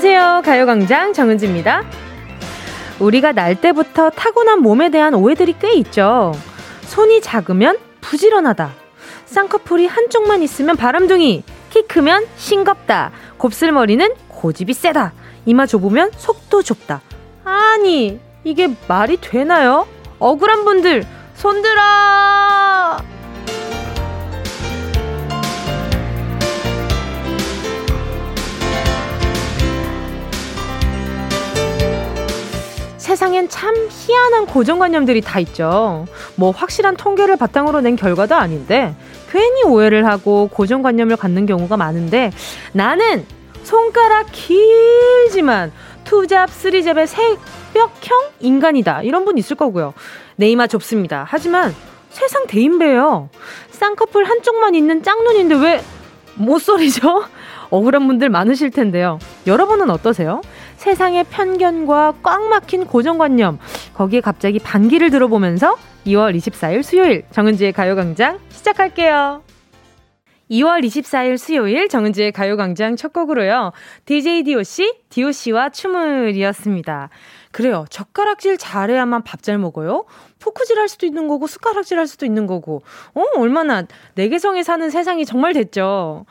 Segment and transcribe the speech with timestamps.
[0.00, 0.42] 안녕하세요.
[0.44, 1.82] 가요광장 정은지입니다.
[3.00, 6.32] 우리가 날 때부터 타고난 몸에 대한 오해들이 꽤 있죠.
[6.82, 8.70] 손이 작으면 부지런하다.
[9.26, 11.42] 쌍꺼풀이 한쪽만 있으면 바람둥이.
[11.70, 13.10] 키 크면 싱겁다.
[13.38, 15.14] 곱슬머리는 고집이 세다.
[15.46, 17.00] 이마 좁으면 속도 좁다.
[17.44, 19.88] 아니, 이게 말이 되나요?
[20.20, 21.82] 억울한 분들, 손들어!
[33.08, 36.04] 세상엔 참 희한한 고정관념들이 다 있죠.
[36.34, 38.94] 뭐 확실한 통계를 바탕으로 낸 결과도 아닌데
[39.30, 42.30] 괜히 오해를 하고 고정관념을 갖는 경우가 많은데
[42.72, 43.24] 나는
[43.62, 45.72] 손가락 길지만
[46.04, 49.02] 투잡, 쓰리잡의 새벽형 인간이다.
[49.04, 49.94] 이런 분 있을 거고요.
[50.36, 51.24] 내 이마 좁습니다.
[51.26, 51.74] 하지만
[52.10, 53.30] 세상 대인배예요.
[53.70, 55.80] 쌍꺼풀 한쪽만 있는 짝눈인데 왜
[56.34, 57.24] 못소리죠?
[57.70, 59.18] 억울한 분들 많으실 텐데요.
[59.46, 60.42] 여러분은 어떠세요?
[60.78, 63.58] 세상의 편견과 꽉 막힌 고정관념,
[63.94, 65.76] 거기에 갑자기 반기를 들어보면서
[66.06, 69.42] 2월 24일 수요일 정은지의 가요광장 시작할게요.
[70.50, 73.72] 2월 24일 수요일 정은지의 가요광장 첫 곡으로요.
[74.06, 77.10] DJ DOC, DOC와 춤을 이었습니다.
[77.50, 77.84] 그래요.
[77.90, 80.06] 젓가락질 잘해야만 밥 잘 먹어요?
[80.38, 82.82] 포크질 할 수도 있는 거고, 숟가락질 할 수도 있는 거고.
[83.14, 83.82] 어, 얼마나
[84.14, 86.24] 내개성에 사는 세상이 정말 됐죠.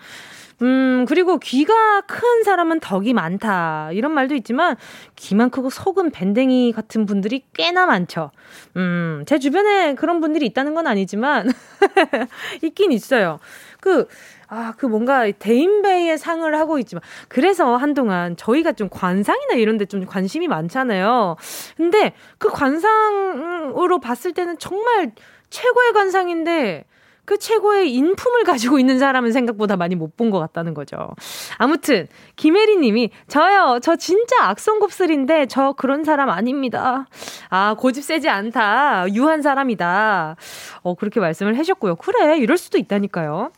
[0.63, 3.91] 음, 그리고 귀가 큰 사람은 덕이 많다.
[3.94, 4.75] 이런 말도 있지만,
[5.16, 8.31] 귀만 크고 속은 밴댕이 같은 분들이 꽤나 많죠.
[8.75, 11.52] 음, 제 주변에 그런 분들이 있다는 건 아니지만,
[12.64, 13.38] 있긴 있어요.
[13.81, 14.08] 그,
[14.47, 20.05] 아, 그 뭔가 대인배의 상을 하고 있지만, 그래서 한동안 저희가 좀 관상이나 이런 데 좀
[20.08, 21.36] 관심이 많잖아요.
[21.77, 25.11] 근데 그 관상으로 봤을 때는 정말
[25.52, 26.86] 최고의 관상인데,
[27.27, 31.10] 그 최고의 인품을 가지고 있는 사람은 생각보다 많이 못 본 것 같다는 거죠.
[31.58, 32.08] 아무튼
[32.38, 33.80] 김혜리 님이 저요.
[33.83, 37.05] 저 진짜 악성 곱슬인데 저 그런 사람 아닙니다.
[37.49, 39.05] 아, 고집 세지 않다.
[39.14, 40.37] 유한 사람이다.
[40.83, 41.98] 어, 그렇게 말씀을 하셨고요.
[41.98, 42.37] 그래.
[42.37, 43.52] 이럴 수도 있다니까요.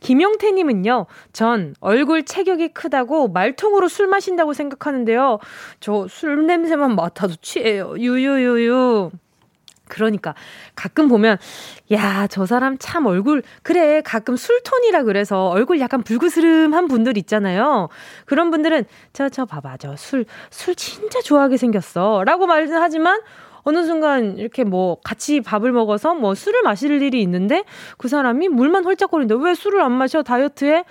[0.00, 5.38] 김영태님은요, 전 얼굴 체격이 크다고 말통으로 술 마신다고 생각하는데요.
[5.80, 7.94] 저 술 냄새만 맡아도 취해요.
[7.98, 9.10] 유유유유.
[9.88, 10.34] 그러니까
[10.74, 11.36] 가끔 보면
[11.92, 17.88] 야, 저 사람 참 얼굴 그래 가끔 술톤이라 그래서 얼굴 약간 불그스름한 분들 있잖아요.
[18.26, 23.20] 그런 분들은 저 저 봐봐 저 술술 술 진짜 좋아하게 생겼어라고 말은 하지만
[23.64, 27.64] 어느 순간 이렇게 뭐 같이 밥을 먹어서 뭐 술을 마실 일이 있는데
[27.98, 30.84] 그 사람이 물만 홀짝거리는데 왜 술을 안 마셔 다이어트에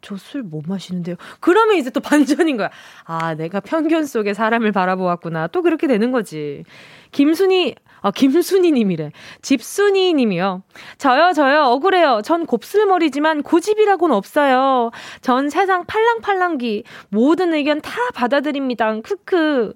[0.00, 1.14] 저 술 못 마시는데요.
[1.40, 2.00] 그러면 이제 또
[2.46, 2.70] 반전인 거야.
[3.04, 5.46] 아, 내가 편견 속에 사람을 바라보았구나.
[5.48, 6.64] 또 그렇게 되는 거지.
[7.12, 9.12] 김순이 아, 김순이님이래.
[9.42, 10.62] 집순이님이요.
[10.98, 12.20] 저요, 저요, 억울해요.
[12.24, 14.90] 전 곱슬머리지만 고집이라고는 없어요.
[15.20, 16.84] 전 세상 팔랑팔랑기.
[17.08, 19.00] 모든 의견 다 받아들입니다.
[19.02, 19.74] 크크.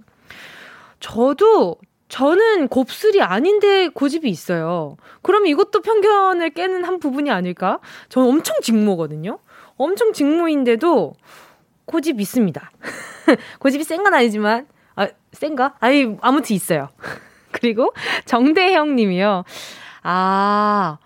[1.00, 1.76] 저도,
[2.08, 4.96] 저는 곱슬이 아닌데 고집이 있어요.
[5.22, 7.78] 그럼 이것도 편견을 깨는 한 부분이 아닐까?
[8.08, 9.38] 저는 엄청 직모거든요.
[9.76, 11.14] 엄청 직모인데도
[11.84, 12.70] 고집 있습니다.
[13.60, 14.66] 고집이 센 건 아니지만,
[14.96, 15.74] 아, 센가?
[15.80, 16.88] 아니, 아무튼 있어요.
[17.60, 17.92] 그리고
[18.24, 19.44] 정대형 님이요.
[20.02, 20.98] 아,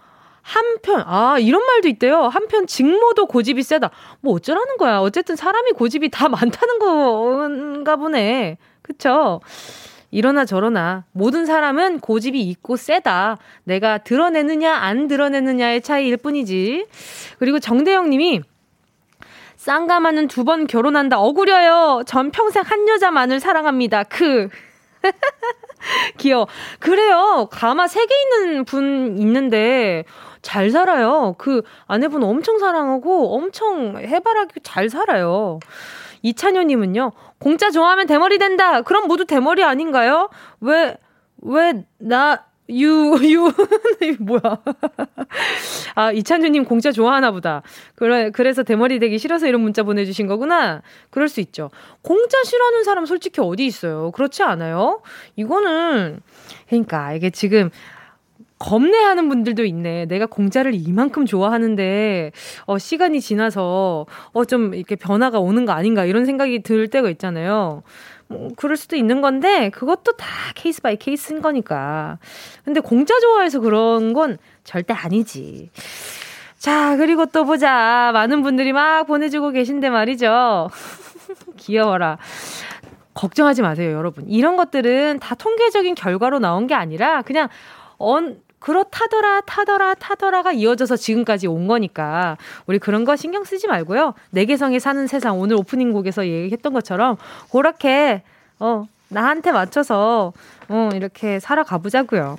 [0.43, 2.23] 한편, 아, 이런 말도 있대요.
[2.29, 3.91] 한편 직모도 고집이 세다.
[4.21, 4.99] 뭐 어쩌라는 거야.
[5.01, 8.59] 어쨌든 사람이 고집이 다 많다는 건가 보네.
[8.83, 9.41] 그쵸?
[10.11, 13.39] 이러나 저러나 모든 사람은 고집이 있고 세다.
[13.63, 16.87] 내가 드러내느냐 안 드러내느냐의 차이일 뿐이지.
[17.39, 18.43] 그리고 정대영 님이
[19.57, 21.21] 쌍가마는 두 번 결혼한다.
[21.21, 22.03] 억울려요.
[22.07, 24.03] 전 평생 한 여자만을 사랑합니다.
[24.05, 24.49] 그.
[26.19, 26.47] 귀여워.
[26.79, 27.49] 그래요.
[27.51, 30.05] 가마 세개 있는 분 있는데
[30.43, 31.35] 잘 살아요.
[31.39, 35.59] 그 아내분 엄청 사랑하고 엄청 해바라기 잘 살아요.
[36.23, 38.83] 이찬효님은요, 공짜 좋아하면 대머리 된다.
[38.83, 40.29] 그럼 모두 대머리 아닌가요?
[40.61, 40.97] 왜,
[41.39, 43.53] 왜, 나, 유, 유,
[44.21, 44.41] 뭐야.
[45.95, 47.63] 아, 이찬주님 공짜 좋아하나 보다.
[47.95, 50.83] 그래, 그래서 대머리 되기 싫어서 이런 문자 보내주신 거구나.
[51.11, 51.71] 그럴 수 있죠.
[52.03, 54.11] 공짜 싫어하는 사람 솔직히 어디 있어요?
[54.13, 55.03] 그렇지 않아요?
[55.37, 56.21] 이거는,
[56.69, 57.71] 그러니까 이게 지금,
[58.59, 60.05] 겁내하는 분들도 있네.
[60.05, 62.31] 내가 공짜를 이만큼 좋아하는데,
[62.67, 67.83] 어, 시간이 지나서, 어, 좀 이렇게 변화가 오는 거 아닌가, 이런 생각이 들 때가 있잖아요.
[68.31, 72.19] 뭐, 그럴 수도 있는 건데, 그것도 다 case by case인 거니까.
[72.65, 75.71] 근데 공짜 좋아해서 그런 건 절대 아니지.
[76.57, 78.13] 자, 그리고 또 보자.
[78.15, 80.71] 많은 분들이 막 보내주고 계신데 말이죠.
[81.59, 82.19] 귀여워라.
[83.15, 84.29] 걱정하지 마세요, 여러분.
[84.29, 87.49] 이런 것들은 다 통계적인 결과로 나온 게 아니라, 그냥,
[87.99, 92.37] 언, 그렇다더라, 타더라, 타더라가 이어져서 지금까지 온 거니까,
[92.67, 94.15] 우리 그런 거 신경 쓰지 말고요.
[94.31, 97.17] 내 개성에 사는 세상, 오늘 오프닝 곡에서 얘기했던 것처럼,
[97.51, 98.23] 그렇게,
[98.59, 100.33] 어, 나한테 맞춰서,
[100.69, 102.39] 어, 이렇게 살아가 보자고요.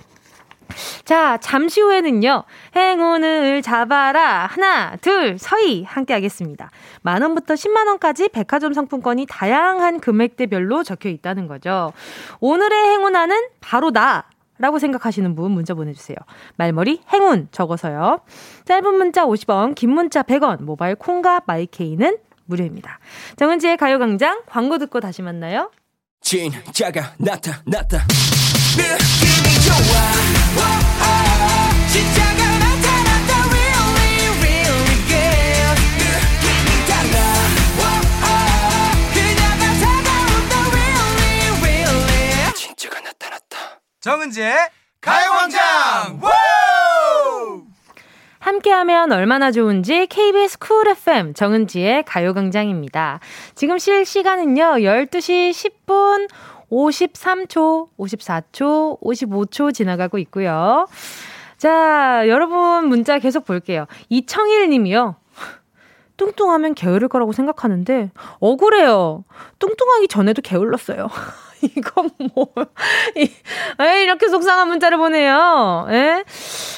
[1.04, 2.44] 자, 잠시 후에는요,
[2.76, 4.46] 행운을 잡아라.
[4.46, 5.84] 하나, 둘, 서희.
[5.84, 6.72] 함께 하겠습니다.
[7.02, 11.92] 만 원부터 10만 원까지 백화점 상품권이 다양한 금액대별로 적혀 있다는 거죠.
[12.40, 14.26] 오늘의 행운아는 바로 나.
[14.62, 16.16] 라고 생각하시는 분 문자 보내주세요.
[16.56, 18.22] 말머리 행운 적어서요.
[18.66, 23.00] 짧은 문자 50원, 긴 문자 100원, 모바일 콩과 마이케이는 무료입니다.
[23.38, 25.72] 정은지의 가요광장 광고 듣고 다시 만나요.
[26.22, 28.06] 진짜가 나타났다.
[28.78, 30.91] 느낌이 좋아.
[44.02, 44.56] 정은지의
[45.00, 46.20] 가요광장.
[48.40, 53.20] 함께하면 얼마나 좋은지 KBS 쿨 FM 정은지의 가요광장입니다.
[53.54, 56.28] 지금 실시간은요 12시 10분
[56.72, 60.88] 53초, 54초, 55초 지나가고 있고요.
[61.58, 63.86] 자, 여러분 문자 계속 볼게요.
[64.10, 65.16] 이청일 님이요.
[66.18, 68.10] 뚱뚱하면 게으를 거라고 생각하는데
[68.40, 69.26] 억울해요.
[69.60, 71.08] 뚱뚱하기 전에도 게을렀어요.
[71.78, 72.48] 이건 뭐,
[73.80, 75.88] 에 이렇게 속상한 문자를 보내요.
[75.90, 76.24] 에?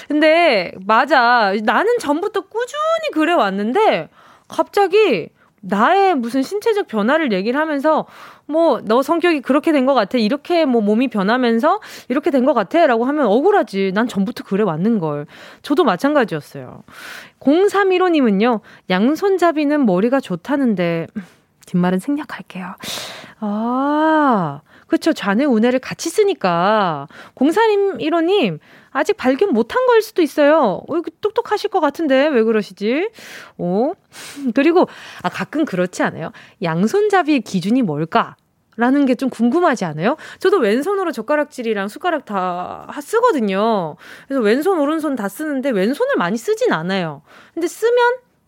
[0.07, 1.53] 근데, 맞아.
[1.63, 4.09] 나는 전부터 꾸준히 그래 왔는데,
[4.47, 5.29] 갑자기
[5.61, 8.05] 나의 무슨 신체적 변화를 얘기를 하면서
[8.45, 13.05] 뭐 너 성격이 그렇게 된 것 같아 이렇게 뭐 몸이 변하면서 이렇게 된 것 같아라고
[13.05, 15.25] 하면 억울하지 난 전부터 그래 왔는 걸
[15.61, 16.83] 저도 마찬가지였어요
[17.39, 18.59] 0315님은요
[18.89, 21.07] 양손잡이는 머리가 좋다는데
[21.67, 22.75] 뒷말은 생략할게요
[23.39, 24.59] 아
[24.93, 28.59] 그쵸 자네 운해를 같이 쓰니까 0415님
[28.91, 30.83] 아직 발견 못한 걸 수도 있어요.
[30.87, 33.09] 어, 이거 똑똑하실 것 같은데 왜 그러시지?
[33.57, 33.93] 어?
[34.53, 34.87] 그리고
[35.23, 36.31] 아 가끔 그렇지 않아요?
[36.61, 38.35] 양손잡이의 기준이 뭘까?
[38.77, 40.15] 라는 게 좀 궁금하지 않아요?
[40.37, 43.95] 저도 왼손으로 젓가락질이랑 숟가락 다 쓰거든요.
[44.27, 47.23] 그래서 왼손, 오른손 다 쓰는데 왼손을 많이 쓰진 않아요.
[47.55, 47.97] 근데 쓰면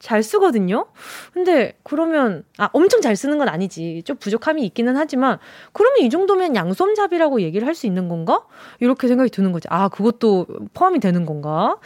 [0.05, 0.85] 잘 쓰거든요?
[1.33, 4.03] 근데 그러면, 아, 엄청 잘 쓰는 건 아니지.
[4.05, 5.39] 좀 부족함이 있기는 하지만,
[5.73, 8.43] 그러면 이 정도면 양손잡이라고 얘기를 할 수 있는 건가?
[8.79, 9.67] 이렇게 생각이 드는 거지.
[9.71, 11.77] 아, 그것도 포함이 되는 건가?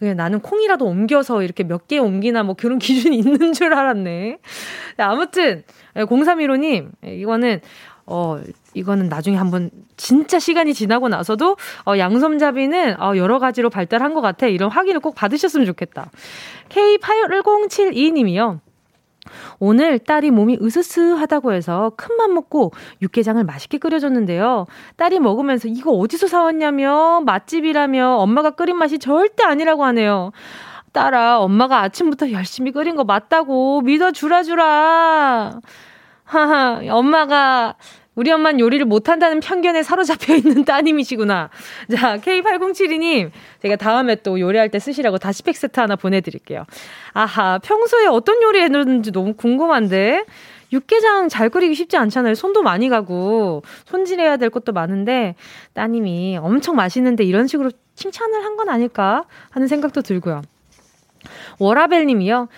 [0.00, 2.78] 그냥 나는 콩이라도 옮겨서 이렇게 몇 개 옮기나 뭐 그런
[3.08, 4.38] 기준이 있는 줄 알았네.
[4.96, 5.62] 아무튼,
[5.94, 7.60] 0315님, 이거는
[8.06, 8.40] 어,
[8.74, 11.56] 이거는 나중에 한번 진짜 시간이 지나고 나서도
[11.86, 14.46] 어, 양손잡이는 어, 여러 가지로 발달한 것 같아.
[14.46, 16.10] 이런 확인을 꼭 받으셨으면 좋겠다.
[16.68, 18.60] K8072님이요.
[19.58, 22.72] 오늘 딸이 몸이 으스스하다고 해서 큰맘 먹고
[23.02, 24.66] 육개장을 맛있게 끓여줬는데요.
[24.96, 30.32] 딸이 먹으면서 이거 어디서 사왔냐며 맛집이라며 엄마가 끓인 맛이 절대 아니라고 하네요.
[30.92, 35.60] 딸아, 엄마가 아침부터 열심히 끓인 거 맞다고 믿어주라 주라.
[36.24, 37.76] 하하, 엄마가
[38.20, 41.48] 우리 엄마는 요리를 못한다는 편견에 사로잡혀 있는 따님이시구나.
[41.96, 43.30] 자, K8072님,
[43.62, 46.66] 제가 다음에 또 요리할 때 쓰시라고 다시 팩 세트 하나 보내드릴게요.
[47.14, 50.26] 아하, 평소에 어떤 요리 해놓는지 너무 궁금한데?
[50.70, 52.34] 육개장 잘 끓이기 쉽지 않잖아요.
[52.34, 55.34] 손도 많이 가고, 손질해야 될 것도 많은데,
[55.72, 60.42] 따님이 엄청 맛있는데 이런 식으로 칭찬을 한 건 아닐까 하는 생각도 들고요.
[61.58, 62.48] 워라벨 님이요.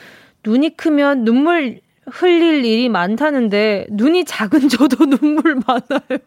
[0.45, 6.19] 눈이 크면 눈물 흘릴 일이 많다는데 눈이 작은 저도 눈물 많아요.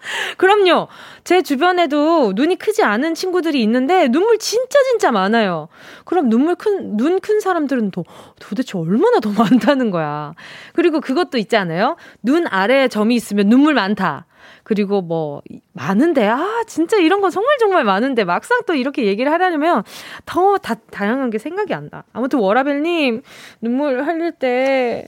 [0.36, 0.88] 그럼요.
[1.22, 5.68] 제 주변에도 눈이 크지 않은 친구들이 있는데 눈물 진짜 진짜 많아요.
[6.04, 8.04] 그럼 눈물 큰, 눈 큰 사람들은 도,
[8.38, 10.34] 도대체 얼마나 더 많다는 거야.
[10.74, 11.96] 그리고 그것도 있지 않아요?
[12.22, 14.26] 눈 아래에 점이 있으면 눈물 많다.
[14.62, 19.82] 그리고 뭐 많은데 아 진짜 이런 거 정말 정말 많은데 막상 또 이렇게 얘기를 하려면
[20.26, 22.04] 더 다, 다양한 게 생각이 안 나.
[22.12, 23.22] 아무튼 워라벨님
[23.60, 25.06] 눈물 흘릴 때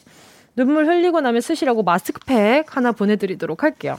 [0.56, 3.96] 눈물 흘리고 나면 쓰시라고 마스크팩 하나 보내드리도록 할게요.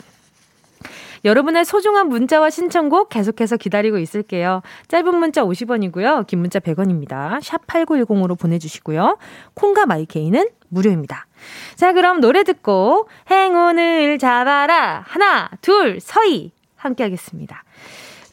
[1.25, 4.62] 여러분의 소중한 문자와 신청곡 계속해서 기다리고 있을게요.
[4.88, 6.27] 짧은 문자 50원이고요.
[6.27, 7.39] 긴 문자 100원입니다.
[7.41, 9.17] 샵 8910으로 보내주시고요.
[9.53, 11.26] 콩과 마이케이는 무료입니다.
[11.75, 15.03] 자, 그럼 노래 듣고 행운을 잡아라.
[15.08, 16.51] 하나, 둘, 서희.
[16.75, 17.63] 함께 하겠습니다.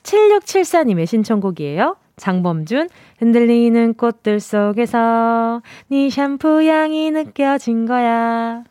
[0.02, 1.96] 7674님의 신청곡이에요.
[2.16, 8.62] 장범준, 흔들리는 꽃들 속에서 네 샴푸 향이 느껴진 거야.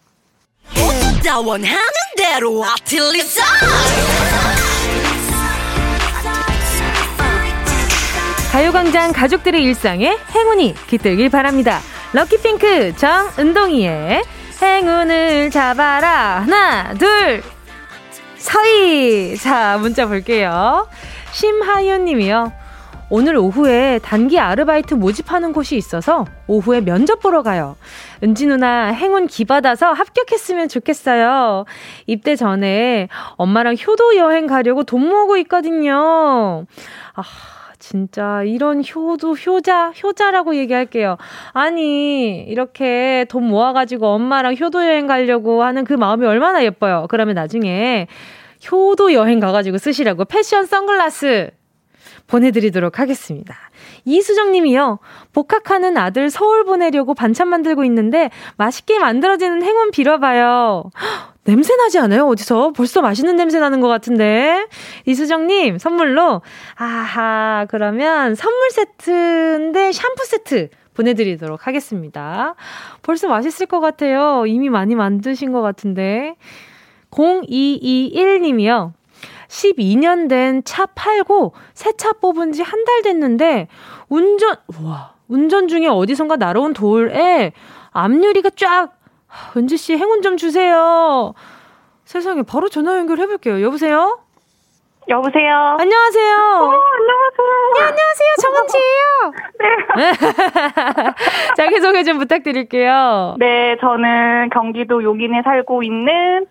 [1.45, 1.77] 원하는
[2.15, 3.43] 대로 아틀리사
[8.51, 11.79] 가요광장 가족들의 일상에 행운이 깃들길 바랍니다.
[12.13, 14.23] 럭키핑크 정은동이의
[14.61, 16.41] 행운을 잡아라.
[16.41, 17.41] 하나, 둘,
[18.37, 19.35] 서희.
[19.37, 20.87] 자, 문자 볼게요.
[21.31, 22.53] 심하윤 님이요.
[23.09, 27.75] 오늘 오후에 단기 아르바이트 모집하는 곳이 있어서 오후에 면접 보러 가요.
[28.23, 31.65] 은지 누나 행운 기받아서 합격했으면 좋겠어요.
[32.05, 36.65] 입대 전에 엄마랑 효도 여행 가려고 돈 모으고 있거든요.
[37.15, 37.23] 아,
[37.83, 41.17] 진짜 이런 효도 효자 효자라고 얘기할게요.
[41.51, 47.07] 아니 이렇게 돈 모아가지고 엄마랑 효도 여행 가려고 하는 그 마음이 얼마나 예뻐요.
[47.09, 48.07] 그러면 나중에
[48.71, 51.51] 효도 여행 가가지고 쓰시라고 패션 선글라스
[52.27, 53.55] 보내드리도록 하겠습니다.
[54.05, 54.99] 이수정 님이요.
[55.33, 60.91] 복학하는 아들 서울 보내려고 반찬 만들고 있는데 맛있게 만들어지는 행운 빌어봐요.
[61.45, 62.25] 냄새 나지 않아요?
[62.27, 62.71] 어디서?
[62.71, 64.67] 벌써 맛있는 냄새 나는 것 같은데.
[65.05, 66.41] 이수정님, 선물로,
[66.75, 72.55] 아하, 그러면 선물 세트인데 샴푸 세트 보내드리도록 하겠습니다.
[73.01, 74.45] 벌써 맛있을 것 같아요.
[74.47, 76.35] 이미 많이 만드신 것 같은데.
[77.11, 78.93] 0221님이요.
[79.57, 83.67] 12년 된 차 팔고 새 차 뽑은 지 한 달 됐는데
[84.09, 87.53] 운전 와 운전 중에 어디선가 날아온 돌에
[87.91, 88.89] 앞유리가 쫙
[89.55, 91.33] 은지 씨 행운 좀 주세요.
[92.05, 93.61] 세상에 바로 전화 연결해 볼게요.
[93.61, 94.19] 여보세요?
[95.09, 95.77] 여보세요.
[95.79, 96.35] 안녕하세요.
[96.35, 97.47] 어, 안녕하세요.
[97.75, 98.31] 네, 안녕하세요.
[98.41, 99.33] 정은 씨예요.
[99.59, 101.13] 네.
[101.57, 103.35] 자기 소개 좀 부탁드릴게요.
[103.39, 106.45] 네, 저는 경기도 용인에 살고 있는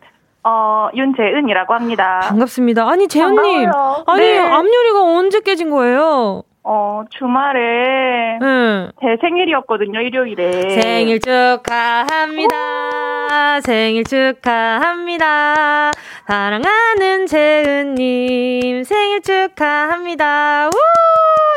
[0.45, 2.21] 어, 윤재은이라고 합니다.
[2.25, 2.89] 반갑습니다.
[2.89, 3.71] 아니, 재은님.
[4.07, 4.39] 아니, 네.
[4.39, 6.43] 앞유리가 언제 깨진 거예요?
[6.65, 8.89] 어, 주말에 네.
[9.01, 10.71] 제 생일이었거든요, 일요일에.
[10.81, 12.57] 생일 축하합니다.
[12.57, 13.61] 오.
[13.63, 15.91] 생일 축하합니다.
[16.29, 20.67] 사랑하는 재은님, 생일 축하합니다.
[20.69, 20.71] 우!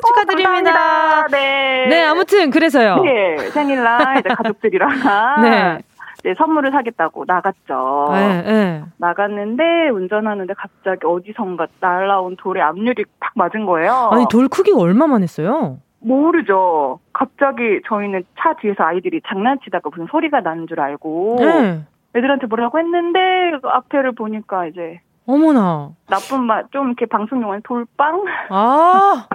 [0.07, 1.21] 축하드립니다.
[1.21, 1.87] 어, 네.
[1.89, 2.97] 네, 아무튼, 그래서요.
[3.03, 4.89] 네, 생일날 이제 가족들이랑.
[5.43, 5.77] 네.
[6.25, 8.09] 이제 선물을 사겠다고 나갔죠.
[8.11, 8.83] 네, 네.
[8.97, 14.09] 나갔는데 운전하는데 갑자기 어디선가 날라온 돌에 앞유리 팍 맞은 거예요.
[14.11, 15.77] 아니 돌 크기가 얼마만 했어요?
[15.99, 16.99] 모르죠.
[17.13, 21.85] 갑자기 저희는 차 뒤에서 아이들이 장난치다가 무슨 소리가 나는 줄 알고 네.
[22.15, 23.19] 애들한테 뭐라고 했는데
[23.61, 29.27] 그 앞에를 보니까 이제 어머나 나쁜 말좀 이렇게 방송 용어는 돌빵 아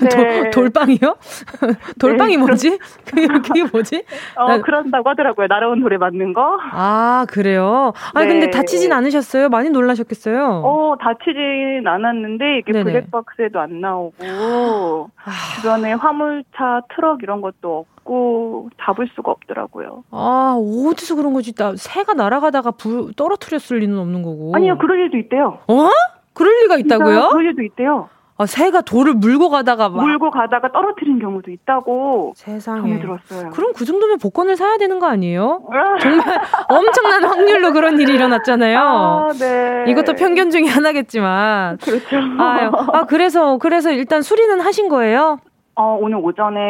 [0.00, 0.50] 네.
[0.50, 1.16] 돌, 빵이요
[2.00, 2.78] 돌빵이 네, 뭐지?
[3.04, 4.04] 그게, 그게 뭐지?
[4.36, 4.60] 어, 나...
[4.60, 5.46] 그런다고 하더라고요.
[5.46, 6.58] 날아온 돌에 맞는 거.
[6.72, 7.92] 아, 그래요?
[8.14, 8.28] 아, 네.
[8.28, 9.48] 근데 다치진 않으셨어요?
[9.48, 10.62] 많이 놀라셨겠어요?
[10.64, 12.84] 어, 다치진 않았는데, 이게 네네.
[12.84, 15.30] 블랙박스에도 안 나오고, 아...
[15.56, 20.04] 주변에 화물차, 트럭 이런 것도 없고, 잡을 수가 없더라고요.
[20.10, 21.52] 아, 어디서 그런 거지?
[21.54, 24.52] 나 새가 날아가다가 불 떨어뜨렸을 리는 없는 거고.
[24.54, 25.58] 아니요, 그럴 일도 있대요.
[25.68, 25.88] 어?
[26.34, 27.28] 그럴 리가 있다고요?
[27.30, 28.08] 그럴 일도 있대요.
[28.38, 30.02] 아, 새가 돌을 물고 가다가 막.
[30.02, 33.50] 물고 가다가 떨어뜨린 경우도 있다고 세상에 들었어요.
[33.50, 35.62] 그럼 그 정도면 복권을 사야 되는 거 아니에요?
[36.00, 38.78] 정말 엄청난 확률로 그런 일이 일어났잖아요.
[38.78, 39.84] 아, 네.
[39.88, 41.76] 이것도 편견 중에 하나겠지만.
[41.78, 42.16] 그렇죠.
[42.38, 45.38] 아유, 아 그래서 그래서 일단 수리는 하신 거예요?
[45.74, 46.60] 어, 오늘 오전에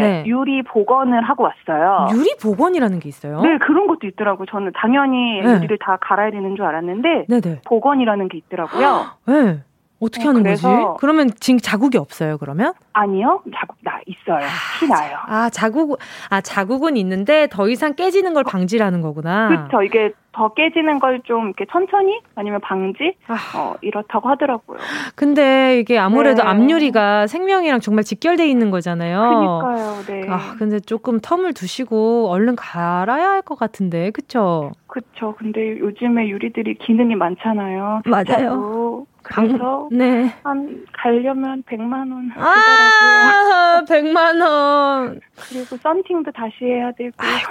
[0.00, 0.24] 네.
[0.26, 2.08] 유리 복원을 하고 왔어요.
[2.12, 3.40] 유리 복원이라는 게 있어요?
[3.40, 4.46] 네, 그런 것도 있더라고요.
[4.50, 5.52] 저는 당연히 네.
[5.52, 7.60] 유리를 다 갈아야 되는 줄 알았는데 네네.
[7.66, 9.04] 복원이라는 게 있더라고요.
[9.26, 9.62] 네.
[10.00, 10.64] 어떻게 어, 하는 거지?
[10.98, 12.72] 그러면 지금 자국이 없어요, 그러면?
[12.92, 13.42] 아니요.
[13.54, 14.44] 자국 나 있어요.
[14.44, 15.16] 아, 티 나요.
[15.26, 15.98] 아, 자국
[16.30, 19.48] 아, 자국은 있는데 더 이상 깨지는 걸 방지라는 거구나.
[19.48, 19.82] 그렇죠.
[19.82, 23.34] 이게 더 깨지는 걸 좀 이렇게 천천히 아니면 방지 아.
[23.58, 24.78] 어, 이렇다고 하더라고요.
[25.16, 26.48] 근데 이게 아무래도 네.
[26.48, 29.18] 앞유리가 생명이랑 정말 직결돼 있는 거잖아요.
[29.20, 30.02] 그러니까요.
[30.06, 30.30] 네.
[30.30, 34.10] 아, 근데 조금 텀을 두시고 얼른 갈아야 할 것 같은데.
[34.10, 34.72] 그렇죠?
[34.86, 35.34] 그렇죠.
[35.38, 38.02] 근데 요즘에 유리들이 기능이 많잖아요.
[38.06, 39.06] 맞아요.
[39.28, 40.32] 그래서 네.
[40.42, 45.20] 한 가려면 100만 원 아, 100만 원.
[45.48, 47.12] 그리고 썬팅도 다시 해야 되고.
[47.18, 47.50] 아이고.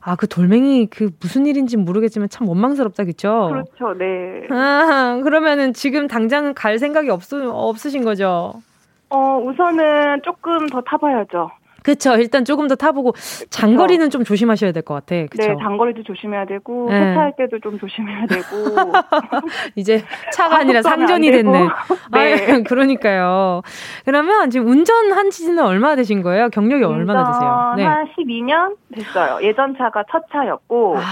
[0.00, 3.48] 아, 그 돌멩이 그 무슨 일인지 모르겠지만 참 원망스럽다, 그쵸?
[3.50, 4.46] 그렇죠, 네.
[4.50, 8.54] 아, 그러면은 지금 당장은 갈 생각이 없, 없으신 거죠?
[9.10, 11.50] 어, 우선은 조금 더 타봐야죠.
[11.86, 12.16] 그렇죠.
[12.16, 13.12] 일단 조금 더 타보고
[13.48, 15.14] 장거리는 좀 조심하셔야 될 것 같아.
[15.30, 15.46] 그쵸?
[15.46, 16.98] 네, 장거리도 조심해야 되고 네.
[16.98, 18.92] 세차할 때도 좀 조심해야 되고.
[19.76, 20.02] 이제
[20.32, 21.60] 차가 아니라 상전이 됐네.
[22.12, 22.52] 네.
[22.52, 23.62] 아, 그러니까요.
[24.04, 26.48] 그러면 지금 운전한 지는 얼마나 되신 거예요?
[26.48, 27.74] 경력이 얼마나 되세요?
[27.76, 27.84] 네.
[27.84, 29.38] 한 12년 됐어요.
[29.42, 30.96] 예전 차가 첫 차였고.
[30.98, 31.02] 아,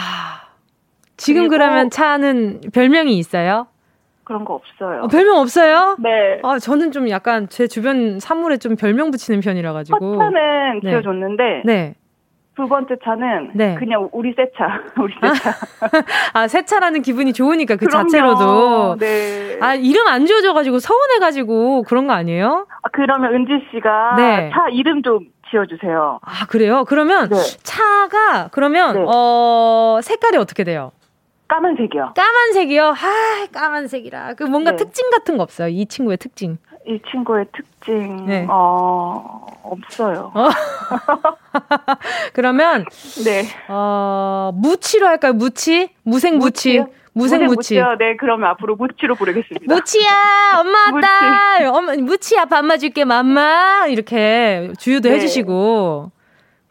[1.16, 3.69] 지금 그러면 차는 별명이 있어요?
[4.25, 5.02] 그런 거 없어요.
[5.02, 5.97] 어, 별명 없어요?
[5.99, 6.40] 네.
[6.43, 10.16] 아, 저는 좀 약간 제 주변 사물에 좀 별명 붙이는 편이라 가지고.
[10.16, 10.90] 첫 차는 네.
[10.90, 11.62] 지어줬는데.
[11.64, 11.95] 네.
[12.57, 13.75] 두 번째 차는 네.
[13.75, 15.50] 그냥 우리 새 차, 우리 새 차.
[16.33, 18.09] 아, 새 차라는 기분이 좋으니까 그 그럼요.
[18.09, 18.97] 자체로도.
[19.00, 19.59] 네.
[19.61, 22.66] 아, 이름 안 지어줘가지고 서운해가지고 그런 거 아니에요?
[22.83, 24.50] 아, 그러면 은지 씨가 네.
[24.54, 26.21] 차 이름 좀 지어주세요.
[26.23, 26.85] 아, 그래요?
[26.87, 27.37] 그러면 네.
[27.64, 29.04] 차가, 그러면, 네.
[29.07, 30.93] 어, 색깔이 어떻게 돼요?
[31.49, 32.15] 까만색이요.
[32.15, 32.85] 까만색이요?
[32.85, 34.35] 아, 까만색이라.
[34.35, 34.77] 그 뭔가 네.
[34.77, 35.69] 특징 같은 거 없어요?
[35.69, 36.59] 이 친구의 특징.
[36.87, 38.47] 이 친구의 특징, 네.
[38.51, 40.33] 어, 없어요.
[40.35, 40.49] 어?
[42.35, 42.85] 그러면,
[43.25, 43.45] 네.
[43.69, 45.33] 어, 무치로 할까요?
[45.33, 45.89] 무치?
[46.03, 46.79] 무생 무치?
[46.79, 47.05] 무치요?
[47.15, 47.77] 무생 무치.
[47.99, 49.73] 네, 그러면 앞으로 무치로 부르겠습니다.
[49.73, 50.11] 무치야,
[50.61, 51.71] 엄마 왔다.
[51.71, 53.87] 엄마, 무치야, 밥 맞을게, 맘마.
[53.89, 55.15] 이렇게 주유도 네.
[55.15, 56.11] 해주시고.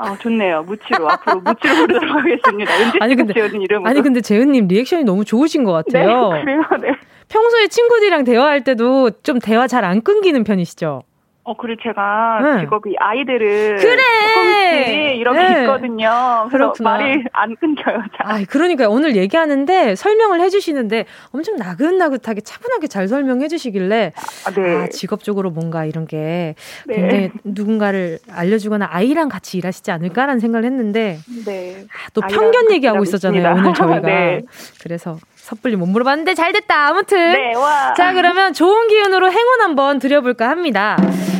[0.03, 0.63] 아, 좋네요.
[0.63, 1.09] 무치로.
[1.09, 2.71] 앞으로 무치로 부르도록 하겠습니다.
[2.99, 3.89] 아니, 근데, 이름으로.
[3.89, 6.33] 아니, 근데 재은님 리액션이 너무 좋으신 것 같아요.
[6.33, 6.95] 네, 그래요, 네.
[7.29, 11.01] 평소에 친구들이랑 대화할 때도 좀 대화 잘 안 끊기는 편이시죠?
[11.45, 12.59] 어, 그리고 제가 네.
[12.61, 15.61] 직업이 아이들을 그래 이렇게 네.
[15.61, 16.47] 있거든요.
[16.49, 16.91] 그렇구나.
[16.91, 18.01] 말이 안 끊겨요.
[18.17, 18.31] 잘.
[18.31, 24.13] 아, 그러니까 오늘 얘기하는데 설명을 해주시는데 엄청 나긋나긋하게 차분하게 잘 설명해 주시길래
[24.47, 24.75] 아, 네.
[24.75, 26.55] 아, 직업적으로 뭔가 이런 게
[26.87, 26.95] 네.
[26.95, 31.85] 굉장히 누군가를 알려주거나 아이랑 같이 일하시지 않을까라는 생각을 했는데 네.
[31.89, 34.43] 아, 또 편견 얘기하고 있었잖아요 오늘 저희가 네.
[34.81, 36.87] 그래서 섣불리 못 물어봤는데 잘 됐다.
[36.87, 37.17] 아무튼.
[37.33, 37.93] 네, 와.
[37.95, 40.95] 자, 그러면 좋은 기운으로 행운 한번 드려볼까 합니다.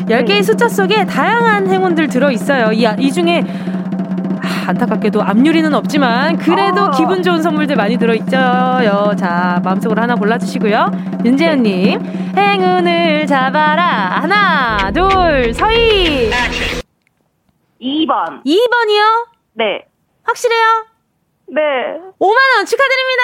[0.07, 2.71] 10개의 숫자 속에 다양한 행운들 들어있어요.
[2.73, 3.43] 이, 이 중에
[4.41, 6.91] 아, 안타깝게도 앞유리는 없지만 그래도 아.
[6.91, 8.31] 기분 좋은 선물들 많이 들어있죠.
[9.17, 11.21] 자, 마음속으로 하나 골라주시고요.
[11.25, 13.83] 윤재현님, 행운을 잡아라.
[14.21, 16.29] 하나, 둘, 서희.
[17.81, 18.43] 2번.
[18.45, 19.27] 2번이요?
[19.53, 19.85] 네.
[20.23, 20.92] 확실해요?
[21.47, 21.61] 네.
[22.19, 23.23] 5만원 축하드립니다!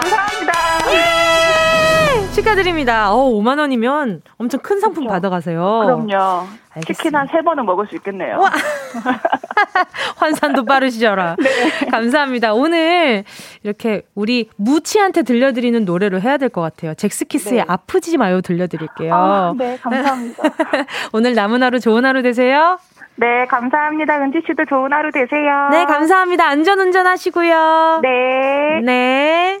[0.00, 0.52] 감사합니다.
[0.92, 2.32] 예!
[2.34, 3.12] 축하드립니다.
[3.14, 5.14] 어, 5만원이면 엄청 큰 상품 그렇죠.
[5.14, 5.60] 받아가세요.
[5.84, 6.46] 그럼요.
[6.74, 6.86] 알겠습니다.
[6.92, 8.40] 치킨 한 3번은 먹을 수 있겠네요.
[10.16, 11.36] 환산도 빠르시져라.
[11.38, 11.86] 네.
[11.90, 12.52] 감사합니다.
[12.54, 13.24] 오늘
[13.62, 16.94] 이렇게 우리 무치한테 들려드리는 노래로 해야 될 것 같아요.
[16.94, 17.64] 잭스키스의 네.
[17.66, 19.14] 아프지 마요 들려드릴게요.
[19.14, 20.42] 아, 네, 감사합니다.
[21.12, 22.78] 오늘 남은 하루 좋은 하루 되세요.
[23.16, 24.20] 네, 감사합니다.
[24.22, 25.68] 은지 씨도 좋은 하루 되세요.
[25.70, 26.46] 네, 감사합니다.
[26.46, 28.00] 안전 운전 하시고요.
[28.02, 28.80] 네.
[28.84, 29.60] 네.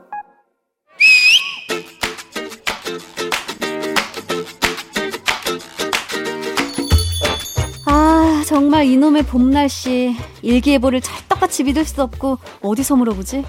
[8.51, 13.45] 정말 이놈의 봄 날씨 일기예보를 찰떡같이 믿을 수 없고 어디서 물어보지?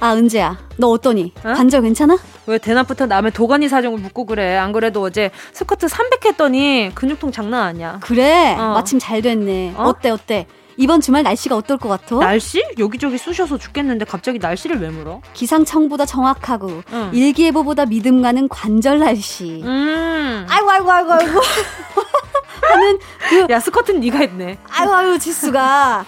[0.00, 1.34] 아 은재야 너 어떠니?
[1.44, 1.52] 어?
[1.52, 2.16] 관절 괜찮아?
[2.46, 7.64] 왜 대낮부터 남의 도가니 사정을 묻고 그래 안 그래도 어제 스쿼트 300 했더니 근육통 장난
[7.64, 8.72] 아니야 그래 어.
[8.72, 9.82] 마침 잘 됐네 어?
[9.82, 10.46] 어때 어때?
[10.78, 12.16] 이번 주말 날씨가 어떨 것 같아?
[12.20, 12.62] 날씨?
[12.78, 15.20] 여기저기 쑤셔서 죽겠는데 갑자기 날씨를 왜 물어?
[15.34, 17.10] 기상청보다 정확하고 응.
[17.12, 19.60] 일기예보보다 믿음 가는 관절 날씨.
[19.64, 20.46] 음.
[20.48, 21.40] 아이고 아이고 아이고 아이고.
[22.62, 23.46] 하는 그.
[23.52, 24.58] 야 스커트는 네가 했네.
[24.70, 26.04] 아유 아유 지수가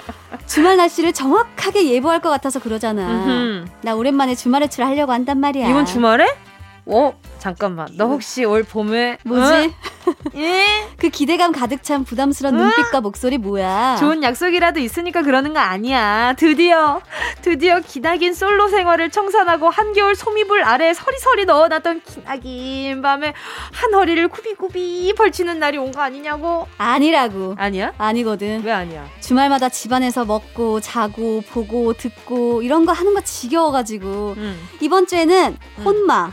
[0.47, 3.09] 주말 날씨를 정확하게 예보할 것 같아서 그러잖아.
[3.11, 3.65] 음흠.
[3.83, 5.69] 나 오랜만에 주말 외출 하려고 한단 말이야.
[5.69, 6.29] 이번 주말에?
[6.87, 7.13] 어?
[7.39, 7.89] 잠깐만.
[7.97, 9.43] 너 혹시 올 봄에 뭐지?
[9.53, 10.11] 어?
[10.37, 10.89] 예?
[10.99, 12.59] 그 기대감 가득 찬 부담스러운 어?
[12.65, 13.97] 눈빛과 목소리 뭐야?
[14.01, 16.35] 좋은 약속이라도 있으니까 그러는 거 아니야.
[16.37, 17.01] 드디어
[17.43, 23.33] 드디어 기나긴 솔로 생활을 청산하고 한겨울 소미불 아래 서리서리 넣어놨던 기나긴 밤에
[23.73, 26.67] 한 허리를 구비구비 벌치는 날이 온 거 아니냐고?
[26.79, 27.55] 아니라고.
[27.59, 27.93] 아니야?
[27.99, 28.63] 아니거든.
[28.65, 29.07] 왜 아니야?
[29.21, 34.69] 주말마다 집안에서 먹고 자고 보고 듣고 이런 거 하는 거 지겨워가지고 음.
[34.81, 35.83] 이번 주에는 음.
[35.85, 36.33] 혼마.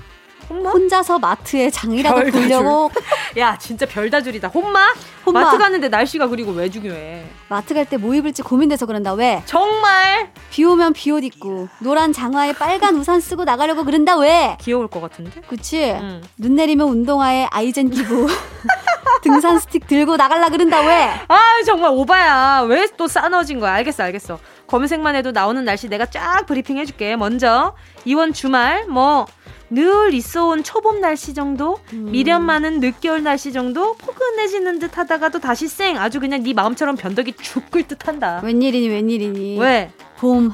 [0.49, 0.69] 혼마?
[0.71, 2.89] 혼자서 마트에 장이라도 보려고.
[3.37, 4.47] 야, 진짜 별다줄이다.
[4.47, 4.93] 혼마?
[5.25, 5.41] 혼마?
[5.41, 7.25] 마트 가는데 날씨가 그리고 왜 중요해?
[7.49, 9.13] 마트 갈 때 뭐 입을지 고민돼서 그런다.
[9.13, 9.43] 왜?
[9.45, 10.31] 정말?
[10.49, 14.17] 비 오면 비옷 입고 노란 장화에 빨간 우산 쓰고 나가려고 그런다.
[14.17, 14.57] 왜?
[14.61, 15.41] 귀여울 것 같은데?
[15.47, 15.91] 그치?
[15.91, 16.21] 응.
[16.37, 18.27] 눈 내리면 운동화에 아이젠 끼고
[19.23, 20.79] 등산 스틱 들고 나갈라 그런다.
[20.81, 21.09] 왜?
[21.27, 22.61] 아, 정말 오바야.
[22.67, 23.73] 왜 또 싸너진 거야?
[23.73, 24.39] 알겠어, 알겠어.
[24.67, 27.15] 검색만 해도 나오는 날씨 내가 쫙 브리핑 해줄게.
[27.15, 29.25] 먼저 이번 주말 뭐
[29.69, 32.11] 늘 있어온 초봄 날씨 정도, 음.
[32.11, 37.33] 미련 많은 늦겨울 날씨 정도, 포근해지는 듯 하다가도 다시 쌩 아주 그냥 네 마음처럼 변덕이
[37.33, 38.41] 죽을 듯 한다.
[38.43, 39.59] 웬일이니 웬일이니.
[39.59, 39.91] 왜?
[40.17, 40.53] 봄.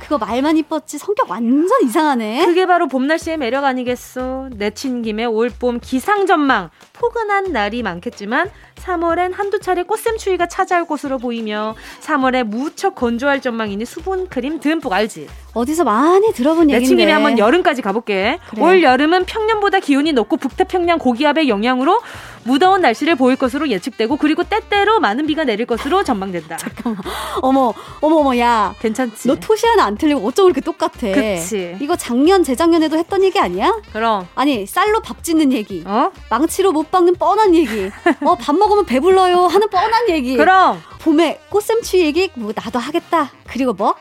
[0.00, 2.44] 그거 말만 이뻤지 성격 완전 이상하네.
[2.46, 4.48] 그게 바로 봄 날씨의 매력 아니겠어.
[4.52, 6.70] 내친 김에 올봄 기상 전망.
[6.92, 14.28] 포근한 날이 많겠지만 3월엔 한두 차례 꽃샘추위가 찾아올 것으로 보이며 3월에 무척 건조할 전망이니 수분
[14.28, 15.26] 크림 듬뿍 알지?
[15.54, 16.80] 어디서 많이 들어본 얘기인데.
[16.80, 18.38] 내친 김에 한번 여름까지 가볼게.
[18.50, 18.62] 그래.
[18.62, 22.00] 올 여름은 평년보다 기온이 높고 북태평양 고기압의 영향으로
[22.42, 26.56] 무더운 날씨를 보일 것으로 예측되고 그리고 때때로 많은 비가 내릴 것으로 전망된다.
[26.58, 27.02] 잠깐만.
[27.40, 28.74] 어머, 어머, 어머, 야.
[28.80, 29.28] 괜찮지?
[29.28, 31.12] 너 토시 하나 안 틀리고 어쩜 그렇게 똑같아?
[31.12, 31.76] 그치.
[31.80, 33.72] 이거 작년, 재작년에도 했던 얘기 아니야?
[33.92, 34.26] 그럼.
[34.34, 35.82] 아니, 쌀로 밥 짓는 얘기.
[35.86, 36.10] 어?
[36.30, 37.90] 망치로 못 박는 뻔한 얘기.
[38.24, 40.36] 어, 밥 먹으면 배불러요 하는 뻔한 얘기.
[40.36, 40.80] 그럼.
[41.00, 43.30] 봄에 꽃샘추 얘기 뭐 나도 하겠다.
[43.46, 43.94] 그리고 뭐?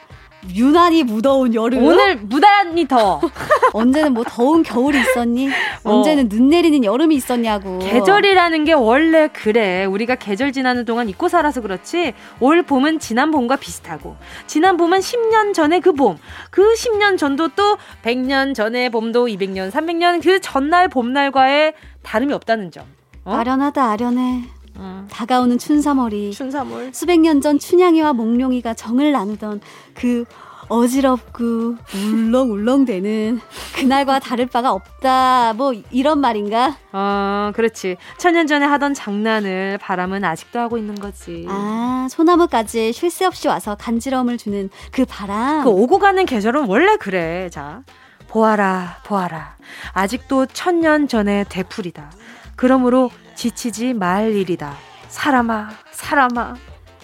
[0.53, 1.83] 유난히 무더운 여름.
[1.83, 3.21] 오늘 무단히 더.
[3.73, 5.49] 언제는 뭐 더운 겨울이 있었니?
[5.83, 5.89] 어.
[5.91, 7.79] 언제는 눈 내리는 여름이 있었냐고.
[7.79, 9.85] 계절이라는 게 원래 그래.
[9.85, 12.13] 우리가 계절 지나는 동안 잊고 살아서 그렇지.
[12.39, 14.15] 올 봄은 지난 봄과 비슷하고,
[14.47, 16.17] 지난 봄은 10년 전의 그 봄,
[16.49, 22.85] 그 10년 전도 또 100년 전의 봄도 200년, 300년 그 전날 봄날과의 다름이 없다는 점.
[23.25, 23.33] 어?
[23.35, 24.43] 아련하다 아련해.
[24.75, 25.05] 어.
[25.11, 29.61] 다가오는 춘삼월이 춘삼월 수백 년 전 춘향이와 몽룡이가 정을 나누던
[29.93, 30.25] 그
[30.69, 33.39] 어지럽고 울렁울렁대는
[33.75, 35.53] 그날과 다를 바가 없다.
[35.53, 36.77] 뭐 이런 말인가?
[36.93, 37.97] 어, 그렇지.
[38.17, 41.45] 천년 전에 하던 장난을 바람은 아직도 하고 있는 거지.
[41.49, 45.63] 아, 소나무까지 쉴 새 없이 와서 간지러움을 주는 그 바람.
[45.63, 47.49] 그 오고 가는 계절은 원래 그래.
[47.51, 47.83] 자,
[48.29, 49.57] 보아라, 보아라.
[49.91, 52.09] 아직도 천년 전의 대풀이다.
[52.55, 54.73] 그러므로 지치지 말 일이다.
[55.09, 56.55] 사람아, 사람아.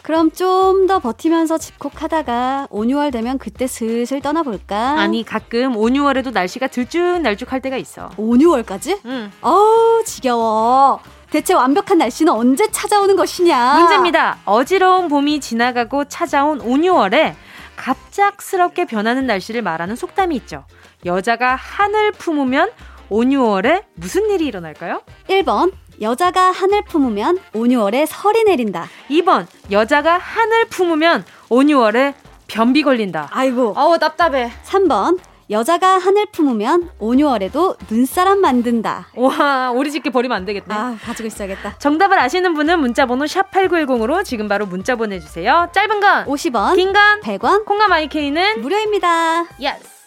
[0.03, 4.99] 그럼 좀 더 버티면서 집콕하다가 5, 6월 되면 그때 슬슬 떠나볼까?
[4.99, 8.09] 아니 가끔 5, 6월에도 날씨가 들쭉날쭉할 때가 있어.
[8.17, 8.99] 5, 6월까지?
[9.05, 9.31] 응.
[9.41, 10.99] 어우 지겨워.
[11.29, 13.75] 대체 완벽한 날씨는 언제 찾아오는 것이냐?
[13.79, 14.38] 문제입니다.
[14.45, 17.35] 어지러운 봄이 지나가고 찾아온 5, 6월에
[17.75, 20.65] 갑작스럽게 변하는 날씨를 말하는 속담이 있죠.
[21.05, 22.71] 여자가 하늘 품으면
[23.09, 25.01] 5, 6월에 무슨 일이 일어날까요?
[25.29, 28.87] 1번 여자가 하늘 품으면 5, 6월에 설이 내린다.
[29.09, 32.13] 2번 여자가 하늘 품으면 5, 6월에
[32.47, 33.29] 변비 걸린다.
[33.31, 33.73] 아이고.
[33.75, 34.51] 어우 답답해.
[34.65, 35.19] 3번
[35.49, 39.07] 여자가 한을 품으면 5, 6월에도 눈사람 만든다.
[39.15, 40.67] 와, 우리 집게 버리면 안 되겠네.
[40.73, 41.79] 아, 가지고 있어야겠다.
[41.79, 45.69] 정답을 아시는 분은 문자번호 샵8910으로 지금 바로 문자 보내주세요.
[45.73, 49.45] 짧은 건 50원, 긴 건 100원, 콩과 my K는 무료입니다.
[49.59, 49.98] Yes.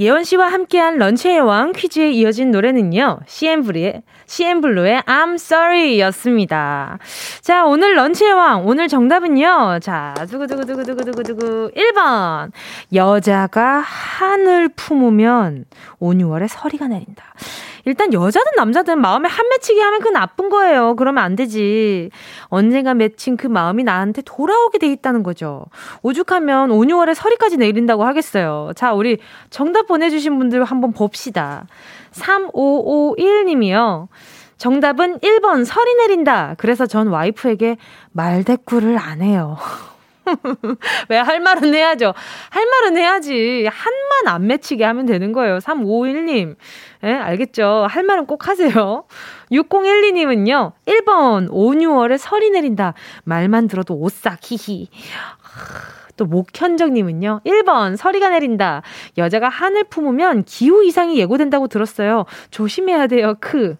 [0.00, 3.20] 예원 씨와 함께한 런치의 왕 퀴즈에 이어진 노래는요.
[3.26, 6.98] CN블루의, CN블루의 I'm Sorry 였습니다.
[7.42, 9.80] 자, 오늘 런치의 왕, 오늘 정답은요.
[9.82, 11.72] 자, 두구두구두구두구두구두구.
[11.76, 12.50] 1번.
[12.94, 15.66] 여자가 한을 품으면
[15.98, 17.22] 5, 6월에 서리가 내린다.
[17.84, 20.96] 일단 여자든 남자든 마음에 한 맺히게 하면 그 나쁜 거예요.
[20.96, 22.10] 그러면 안 되지.
[22.44, 25.64] 언젠가 맺힌 그 마음이 나한테 돌아오게 돼 있다는 거죠.
[26.02, 28.72] 오죽하면 5, 6월에 서리까지 내린다고 하겠어요.
[28.76, 29.18] 자, 우리
[29.50, 31.66] 정답 보내주신 분들 한번 봅시다.
[32.12, 34.08] 3551님이요.
[34.58, 36.54] 정답은 1번 설이 내린다.
[36.58, 37.78] 그래서 전 와이프에게
[38.12, 39.56] 말대꾸를 안 해요.
[41.08, 42.14] 왜 할 말은 해야죠.
[42.50, 43.66] 할 말은 해야지.
[43.70, 45.58] 한만 안 맺히게 하면 되는 거예요.
[45.58, 46.56] 3551님.
[47.04, 47.86] 예, 알겠죠?
[47.88, 49.04] 할 말은 꼭 하세요.
[49.52, 50.72] 6012님은요.
[50.86, 52.94] 1번 5, 6월에 설이 내린다.
[53.24, 54.88] 말만 들어도 오싹 히히.
[56.16, 57.40] 또 목현정님은요.
[57.46, 58.82] 1번 서리가 내린다.
[59.16, 62.26] 여자가 한을 품으면 기후 이상이 예고된다고 들었어요.
[62.50, 63.34] 조심해야 돼요.
[63.40, 63.76] 크.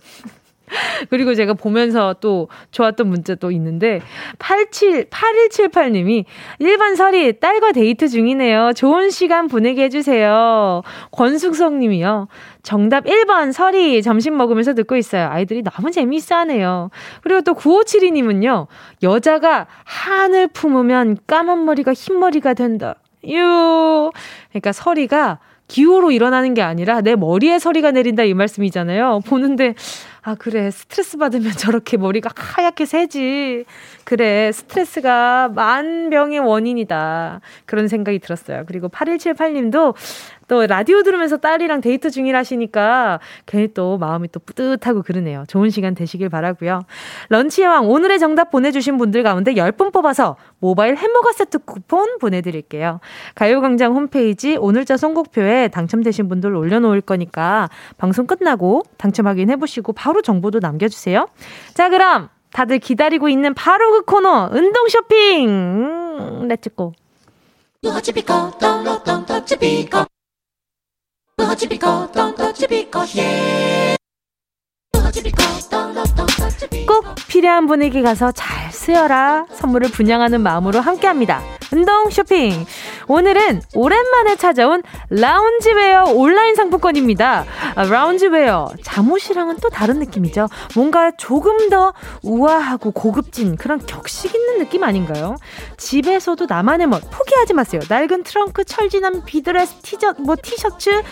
[1.11, 4.00] 그리고 제가 보면서 또 좋았던 문자 또 있는데
[4.38, 6.24] 87 8178님이
[6.59, 8.72] 일반 설이 딸과 데이트 중이네요.
[8.74, 10.83] 좋은 시간 보내게 해 주세요.
[11.12, 12.28] 권숙성 님이요.
[12.62, 15.28] 정답 1번 설이 점심 먹으면서 듣고 있어요.
[15.30, 16.90] 아이들이 너무 재미있어 하네요.
[17.22, 18.66] 그리고 또 9572 님은요.
[19.02, 22.96] 여자가 한을 품으면 까만 머리가 흰 머리가 된다.
[23.26, 24.11] 유.
[24.50, 29.20] 그러니까 설이가 기후로 일어나는 게 아니라 내 머리에 서리가 내린다 이 말씀이잖아요.
[29.24, 29.74] 보는데
[30.22, 30.70] 아, 그래.
[30.70, 33.64] 스트레스 받으면 저렇게 머리가 하얗게 새지.
[34.04, 34.52] 그래.
[34.52, 37.40] 스트레스가 만병의 원인이다.
[37.64, 38.64] 그런 생각이 들었어요.
[38.66, 39.94] 그리고 8178님도
[40.51, 45.45] 또 라디오 들으면서 딸이랑 데이트 중이라시니까 괜히 또 마음이 또 뿌듯하고 그러네요.
[45.47, 46.83] 좋은 시간 되시길 바라고요.
[47.29, 52.99] 런치의 왕 오늘의 정답 보내주신 분들 가운데 10분 뽑아서 모바일 햄버거 세트 쿠폰 보내드릴게요.
[53.37, 61.29] 가요광장 홈페이지 오늘자 선곡표에 당첨되신 분들 올려놓을 거니까 방송 끝나고 당첨 확인해보시고 바로 정보도 남겨주세요.
[61.75, 66.94] 자 그럼 다들 기다리고 있는 바로 그 코너 운동 쇼핑 음, Let's go
[76.87, 79.46] 꼭 필요한 분에게 가서 잘 쓰여라.
[79.53, 81.40] 선물을 분양하는 마음으로 함께합니다.
[81.72, 82.66] 운동 쇼핑.
[83.06, 87.44] 오늘은 오랜만에 찾아온 loungewear 온라인 상품권입니다.
[87.74, 88.70] 아, loungewear.
[88.83, 90.48] 잠옷이랑은 또 다른 느낌이죠.
[90.74, 95.37] 뭔가 조금 더 우아하고 고급진 그런 격식 있는 느낌 아닌가요?
[95.76, 97.80] 집에서도 나만의 멋 포기하지 마세요.
[97.88, 101.02] 낡은 트렁크, 철 지난 비드레스, 티저, 뭐 티셔츠,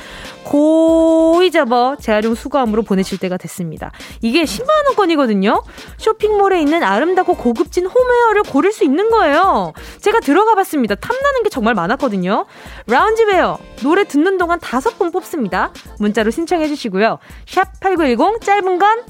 [0.48, 3.92] 고이 접어 재활용 수거함으로 보내실 때가 됐습니다.
[4.22, 5.62] 이게 10만 원권이거든요?
[5.98, 9.74] 쇼핑몰에 있는 아름답고 고급진 홈웨어를 고를 수 있는 거예요.
[10.00, 10.94] 제가 들어가 봤습니다.
[10.94, 12.46] 탐나는 게 정말 많았거든요.
[12.86, 15.70] loungewear, 노래 듣는 동안 다섯 분 뽑습니다.
[15.98, 17.18] 문자로 신청해 주시고요.
[17.46, 19.02] 샵 8910, 짧은 건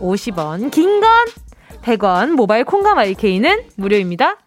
[0.00, 1.26] 50원, 긴 건
[1.82, 4.38] 100원, 모바일 콩과 my K는 무료입니다.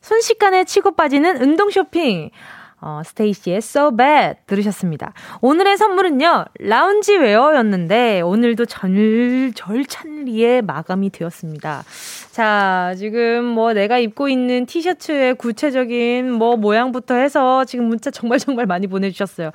[0.00, 2.30] 순식간에 치고 빠지는 운동 쇼핑.
[2.84, 5.12] 어, 스테이시의 So Bad 들으셨습니다.
[5.40, 11.84] 오늘의 선물은요, loungewear였는데, 오늘도 절, 절찬리에 마감이 되었습니다.
[12.32, 18.66] 자, 지금 뭐 내가 입고 있는 티셔츠의 구체적인 뭐 모양부터 해서 지금 문자 정말 정말
[18.66, 19.52] 많이 보내주셨어요.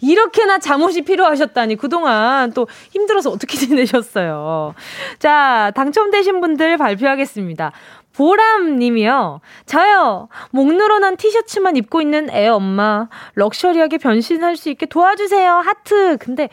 [0.00, 4.74] 이렇게나 잠옷이 필요하셨다니 그동안 또 힘들어서 어떻게 지내셨어요.
[5.20, 7.72] 자, 당첨되신 분들 발표하겠습니다.
[8.16, 9.40] 보람 님이요.
[9.66, 10.28] 저요.
[10.50, 13.08] 목 늘어난 티셔츠만 입고 있는 애 엄마.
[13.34, 15.52] 럭셔리하게 변신할 수 있게 도와주세요.
[15.52, 16.16] 하트.
[16.18, 16.48] 근데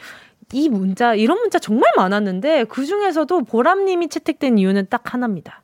[0.53, 5.60] 이 문자, 이런 문자 정말 많았는데 그 중에서도 보람 님이 채택된 이유는 딱 하나입니다.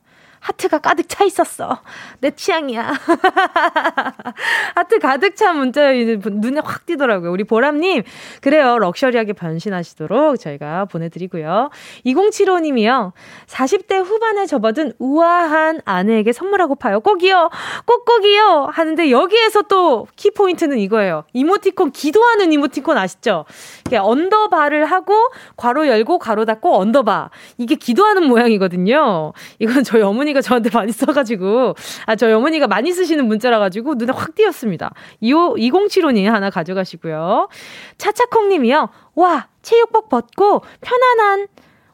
[0.47, 1.81] 하트가 가득 차 있었어.
[2.19, 2.93] 내 취향이야.
[4.75, 7.31] 하트 가득 찬 문자 눈에 확 띄더라고요.
[7.31, 8.03] 우리 보람님,
[8.41, 8.79] 그래요.
[8.79, 11.69] 럭셔리하게 변신하시도록 저희가 보내드리고요.
[12.05, 13.11] 2075님이요.
[13.47, 17.01] 40대 후반에 접어든 우아한 아내에게 선물하고파요.
[17.01, 17.49] 꼭이요.
[17.85, 18.69] 꼭꼭이요.
[18.71, 21.25] 하는데 여기에서 또 키포인트는 이거예요.
[21.33, 23.43] 이모티콘, 기도하는 이모티콘 아시죠?
[23.85, 25.13] 이게 underbar를 하고
[25.57, 27.31] 괄호 열고 괄호 닫고 underbar.
[27.57, 29.33] 이게 기도하는 모양이거든요.
[29.59, 34.35] 이건 저희 어머니가 어머니가 저한테 많이 써가지고, 아, 저희 어머니가 많이 쓰시는 문자라가지고 눈에 확
[34.35, 34.91] 띄었습니다.
[35.21, 37.49] 2075님 하나 가져가시고요.
[37.97, 38.89] 차차콩님이요.
[39.15, 41.47] 와, 체육복 벗고 편안한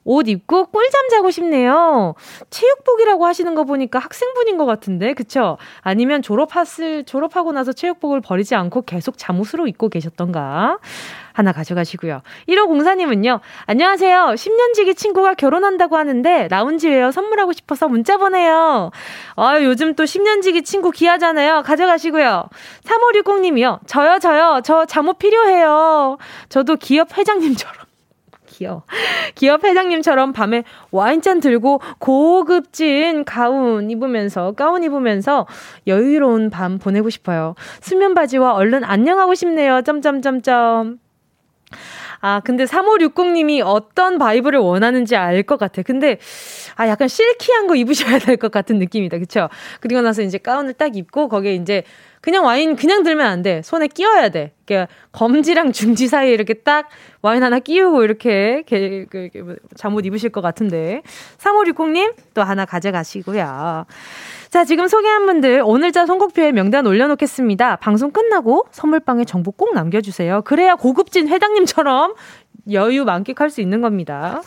[0.05, 2.15] 옷 입고 꿀잠 자고 싶네요.
[2.49, 5.57] 체육복이라고 하시는 거 보니까 학생분인 것 같은데, 그쵸?
[5.81, 10.79] 아니면 졸업했을, 졸업하고 나서 체육복을 버리지 않고 계속 잠옷으로 입고 계셨던가?
[11.33, 12.21] 하나 가져가시고요.
[12.47, 14.35] 1호 공사님은요, 안녕하세요.
[14.35, 18.91] 10년 지기 친구가 결혼한다고 하는데, 라운지웨어 선물하고 싶어서 문자 보내요.
[19.35, 21.63] 아 요즘 또 10년 지기 친구 귀하잖아요.
[21.63, 22.45] 가져가시고요.
[22.83, 24.61] 3560님이요, 저요, 저요.
[24.63, 26.17] 저 잠옷 필요해요.
[26.49, 27.83] 저도 기업 회장님처럼.
[29.35, 35.47] 기업 회장님처럼 밤에 와인잔 들고 고급진 가운 입으면서, 가운 입으면서
[35.87, 37.55] 여유로운 밤 보내고 싶어요.
[37.81, 39.81] 수면 바지와 얼른 안녕하고 싶네요.
[39.81, 41.02] 점점점점.
[42.21, 45.81] 아, 근데 3560님이 어떤 vibe를 원하는지 알 것 같아.
[45.81, 46.19] 근데,
[46.75, 49.17] 아, 약간 silky한 거 입으셔야 될 것 같은 느낌이다.
[49.19, 49.49] 그쵸?
[49.81, 51.83] 그리고 나서 이제 가운을 딱 입고, 거기에 이제
[52.21, 53.61] 그냥 와인 그냥 들면 안 돼.
[53.61, 54.53] 손에 끼워야 돼.
[54.65, 56.87] 그러니까 검지랑 중지 사이에 이렇게 딱
[57.21, 61.01] 와인 하나 끼우고 이렇게 게, 그, 그, 뭐 잠옷 입으실 것 같은데.
[61.37, 63.85] 3560님 또 하나 가져가시고요.
[64.53, 67.77] 자, 지금 소개한 분들 오늘자 선곡표에 명단 올려놓겠습니다.
[67.77, 70.43] 방송 끝나고 선물방에 정보 꼭 남겨주세요.
[70.43, 72.13] 그래야 고급진 회장님처럼
[72.71, 74.43] 여유 만끽할 수 있는 겁니다.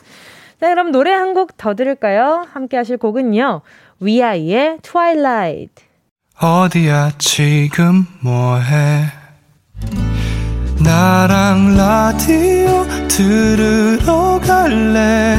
[0.61, 2.47] 자, 그럼 노래 한 곡 더 들을까요?
[2.53, 3.63] 함께 하실 곡은요.
[3.99, 5.85] 위아이의 Twilight.
[6.41, 9.07] 어디야 지금 뭐해
[10.85, 15.39] 나랑 라디오 들으러 갈래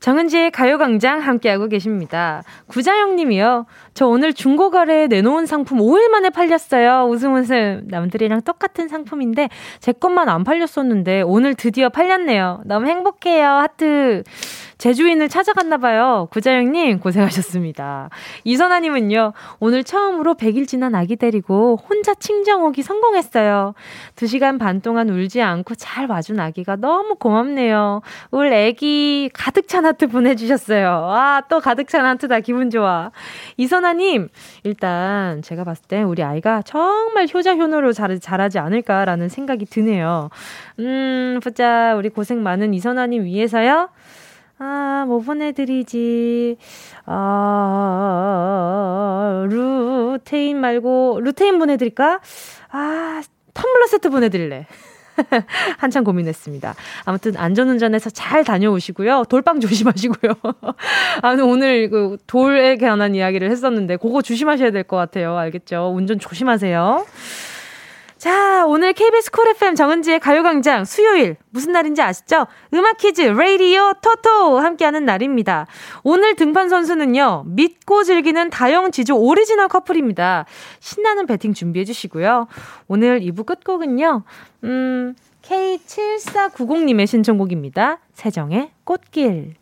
[0.00, 2.42] 정은지의 가요광장 함께하고 계십니다.
[2.66, 3.66] 구자영 님이요.
[3.94, 7.06] 저 오늘 중고거래에 내놓은 상품 5일 만에 팔렸어요.
[7.08, 7.82] 웃음 웃음.
[7.88, 12.62] 남들이랑 똑같은 상품인데 제 것만 안 팔렸었는데 오늘 드디어 팔렸네요.
[12.64, 13.46] 너무 행복해요.
[13.46, 14.24] 하트.
[14.80, 16.26] 제주인을 찾아갔나 봐요.
[16.30, 18.08] 구자영님 고생하셨습니다.
[18.44, 19.34] 이선아님은요.
[19.58, 23.74] 오늘 처음으로 100일 지난 아기 데리고 혼자 친정 오기 성공했어요.
[24.16, 28.00] 2시간 반 동안 울지 않고 잘 와준 아기가 너무 고맙네요.
[28.30, 30.88] 울 애기 가득 찬 하트 보내주셨어요.
[30.88, 32.38] 아, 또 가득 찬 하트다.
[32.40, 33.10] 기분 좋아.
[33.56, 34.28] 이선아님,
[34.62, 40.30] 일단 제가 봤을 때 우리 아이가 정말 효자효노로 잘, 잘하지 않을까라는 생각이 드네요.
[40.78, 41.96] 음, 보자.
[41.96, 43.88] 우리 고생 많은 이선아님 위해서요.
[44.60, 46.56] 아, 뭐 보내드리지.
[47.06, 47.96] 아,
[49.50, 52.20] 루테인 말고, 루테인 보내드릴까?
[52.70, 53.22] 아,
[53.54, 54.66] 텀블러 세트 보내드릴래.
[55.78, 56.74] 한참 고민했습니다.
[57.04, 59.24] 아무튼 안전운전해서 잘 다녀오시고요.
[59.28, 60.32] 돌빵 조심하시고요.
[61.22, 65.36] 아, 오늘 그 돌에 관한 이야기를 했었는데, 그거 조심하셔야 될 것 같아요.
[65.36, 65.92] 알겠죠?
[65.94, 67.04] 운전 조심하세요.
[68.20, 72.46] 자, 오늘 KBS 쿨 FM 정은지의 가요광장 수요일 무슨 날인지 아시죠?
[72.74, 75.66] 음악 퀴즈 레이디오 토토 함께하는 날입니다.
[76.02, 77.44] 오늘 등판 선수는요.
[77.46, 80.44] 믿고 즐기는 다영 지조 오리지널 커플입니다.
[80.80, 82.46] 신나는 베팅 준비해 주시고요.
[82.88, 84.24] 오늘 2부 끝곡은요.
[84.64, 88.00] 음, K7490님의 신청곡입니다.
[88.12, 89.54] 세정의 꽃길.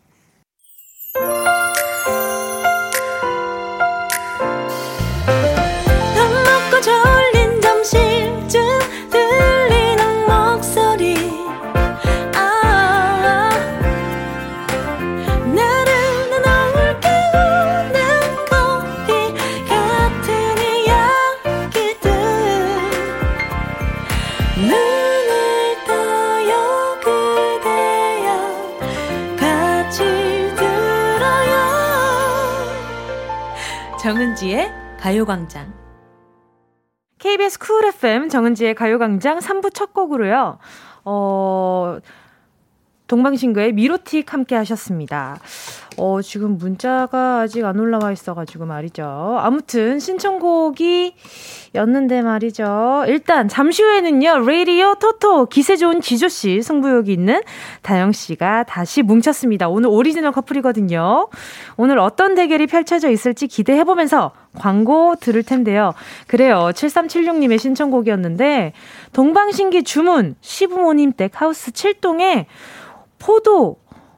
[34.09, 35.71] 정은지의 가요광장.
[37.19, 40.57] KBS 쿨 FM 정은지의 가요광장 3부 첫 곡으로요.
[41.05, 41.99] 어,
[43.09, 45.39] 동방신기의 미로틱 함께 하셨습니다.
[45.97, 49.03] 어, 지금 문자가 아직 안 올라와 있어가지고 말이죠.
[49.39, 51.15] 아무튼 신청곡이
[51.75, 53.03] 였는데 말이죠.
[53.07, 54.45] 일단 잠시 후에는요.
[54.45, 57.41] 레이디오 토토 기세 좋은 지조씨 승부욕이 있는
[57.81, 59.67] 다영씨가 다시 뭉쳤습니다.
[59.67, 61.27] 오늘 오리지널 커플이거든요.
[61.75, 65.93] 오늘 어떤 대결이 펼쳐져 있을지 기대해보면서 광고 들을 텐데요.
[66.27, 66.69] 그래요.
[66.73, 68.73] 7376님의 신청곡이었는데
[69.13, 72.45] 동방신기 주문 시부모님 댁 하우스 7동에
[73.19, 73.77] 포도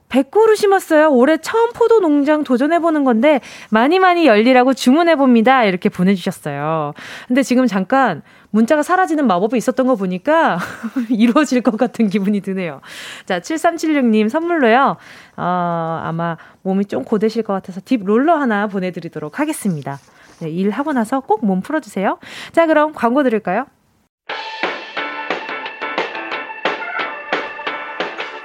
[0.10, 1.10] 100그루 심었어요.
[1.10, 5.64] 올해 처음 포도 농장 도전해보는 건데, 많이 많이 열리라고 주문해봅니다.
[5.64, 6.94] 이렇게 보내주셨어요.
[7.30, 10.60] 근데 지금 잠깐 문자가 사라지는 마법이 있었던 거 보니까
[11.10, 12.82] 이루어질 것 같은 기분이 드네요.
[13.26, 14.98] 자, 7376님 선물로요.
[15.38, 19.98] 어, 아마 몸이 좀 고되실 것 같아서 딥 롤러 하나 보내드리도록 하겠습니다.
[20.42, 22.20] 네, 일하고 나서 꼭 몸 풀어주세요.
[22.52, 23.66] 자, 그럼 광고 들을까요?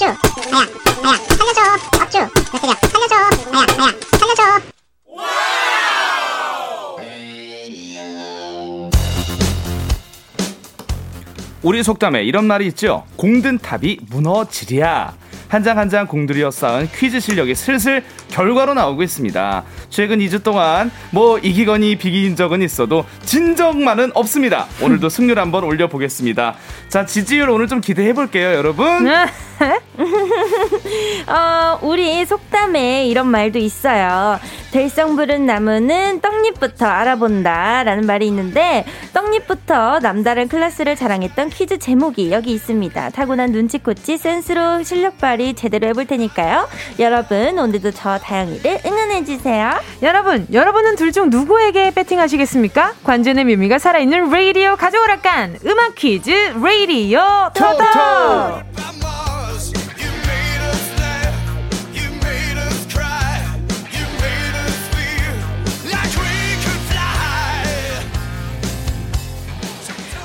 [0.00, 0.04] 업주.
[0.04, 0.16] 아야
[1.04, 1.16] 아야.
[1.16, 1.60] 살려줘
[2.00, 2.18] 업주.
[2.52, 3.14] 메시야 살려줘.
[3.52, 3.92] 아야 아야.
[4.18, 4.60] 살려줘.
[11.62, 13.04] 우리 속담에 이런 말이 있죠.
[13.16, 15.14] 공든 탑이 무너지랴
[15.50, 19.64] 한 장 한 장 공들여 쌓은 퀴즈 실력이 슬슬 결과로 나오고 있습니다.
[19.90, 24.66] 최근 2주 동안 뭐 이기거니 비긴 적은 있어도 진 적만은 없습니다.
[24.80, 26.54] 오늘도 승률 한번 올려보겠습니다.
[26.88, 29.04] 자, 지지율 오늘 좀 기대해 볼게요, 여러분.
[29.04, 29.26] 네.
[31.26, 34.38] 어, 우리 속담에 이런 말도 있어요.
[34.70, 42.52] 될성 부른 나무는 떡잎부터 알아본다 라는 말이 있는데 떡잎부터 남다른 클래스를 자랑했던 퀴즈 재목이 여기
[42.52, 43.10] 있습니다.
[43.10, 46.68] 타고난 눈치코치 센스로 실력 발휘 제대로 해볼 테니까요.
[46.98, 49.80] 여러분 오늘도 저 다영이를 응원해주세요.
[50.02, 52.94] 여러분 여러분은 둘 중 누구에게 베팅하시겠습니까?
[53.02, 56.30] 관전의 묘미가 살아있는 레이디오 가져오라깐 음악 퀴즈
[56.62, 57.20] 레이디오
[57.54, 58.60] 토토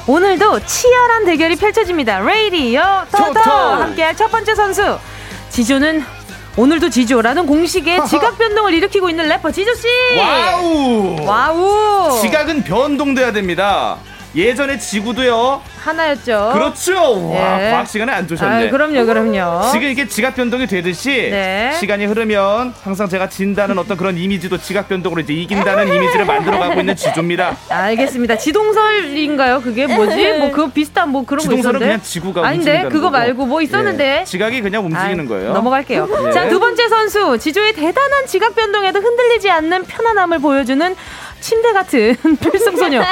[0.07, 2.19] 오늘도 치열한 대결이 펼쳐집니다.
[2.19, 4.99] 레이디오 토토 함께할 첫 번째 선수
[5.49, 6.03] 지조는
[6.57, 9.87] 오늘도 지조라는 공식의 지각 변동을 일으키고 있는 래퍼 지조 씨.
[10.17, 11.15] wow.
[11.25, 12.21] wow.
[12.21, 13.97] 지각은 변동돼야 됩니다.
[14.35, 15.61] 예전에 지구도요.
[15.81, 16.51] 하나였죠.
[16.53, 17.29] 그렇죠.
[17.29, 17.71] 와, 네.
[17.71, 18.67] 과학 시간에 안 좋으셨네.
[18.67, 19.69] 아, 그럼요, 그럼요.
[19.71, 21.71] 지금 이게 지각 변동이 되듯이 네.
[21.79, 26.95] 시간이 흐르면 항상 제가 진다는 어떤 그런 이미지도 지각 변동으로 이제 이긴다는 이미지를 만들어가고 있는
[26.95, 27.55] 지조입니다.
[27.69, 28.37] 알겠습니다.
[28.37, 29.61] 지동설인가요?
[29.61, 30.33] 그게 뭐지?
[30.39, 31.85] 뭐 그거 비슷한 뭐 그런 거 있었는데.
[31.85, 33.11] 그냥 지구가 아닌데 그거 거고.
[33.11, 34.19] 말고 뭐 있었는데.
[34.21, 34.23] 예.
[34.25, 35.53] 지각이 그냥 움직이는 아, 거예요.
[35.53, 36.09] 넘어갈게요.
[36.27, 36.31] 예.
[36.31, 40.95] 자두 번째 선수 지조의 대단한 지각 변동에도 흔들리지 않는 편안함을 보여주는
[41.45, 43.03] 침대 같은 필승소녀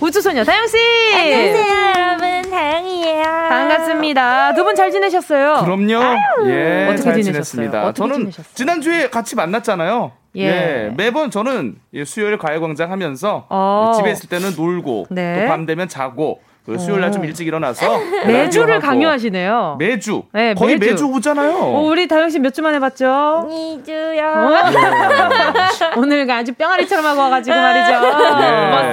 [0.00, 0.76] 우주소녀 다영씨
[1.14, 5.62] 안녕하세요 여러분 다영이에요 반갑습니다 두 분 잘 지내셨어요?
[5.62, 6.18] 그럼요 아유.
[6.50, 8.54] 예 어떻게 지내셨습니다 어떻게 저는 지내셨어요?
[8.54, 10.42] 지난주에 같이 만났잖아요 예.
[10.46, 10.94] 예.
[10.96, 11.76] 매번 저는
[12.06, 13.92] 수요일 가요광장 하면서 어.
[13.98, 15.42] 집에 있을 때는 놀고 네.
[15.42, 19.76] 또밤 되면 자고 그 수요일 날 좀 일찍 일어나서 매주를 강요하시네요.
[19.78, 20.22] 매주.
[20.32, 21.56] 네, 거의 매주, 매주 오잖아요.
[21.58, 23.04] 어, 우리 다영 씨 몇 주 만에 봤죠?
[23.50, 24.20] 2주요.
[24.22, 24.70] 어?
[24.70, 25.90] 네.
[25.96, 28.00] 오늘 아주 뿅아리처럼 하고 와가지고 말이죠.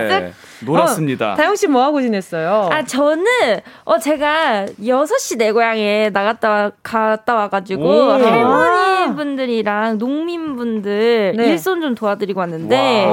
[0.08, 0.34] 네.
[0.66, 1.34] 놀았습니다.
[1.34, 2.70] 어, 다영 씨 뭐 하고 지냈어요?
[2.72, 3.24] 아 저는
[3.86, 11.46] 어 제가 6시 내 고향에 나갔다 갔다 와가지고 할머니 분들이랑 농민 분들 네.
[11.50, 13.08] 일손 좀 도와드리고 왔는데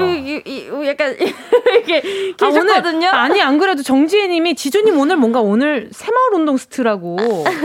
[0.00, 0.52] 이, 이,
[0.82, 1.16] 이, 약간
[1.70, 2.00] 이렇게
[2.36, 3.08] 계셨거든요.
[3.08, 7.16] 아, 아니 안 그래도 정지혜님이 지조님 오늘 뭔가 오늘 새마을 운동 스트라고.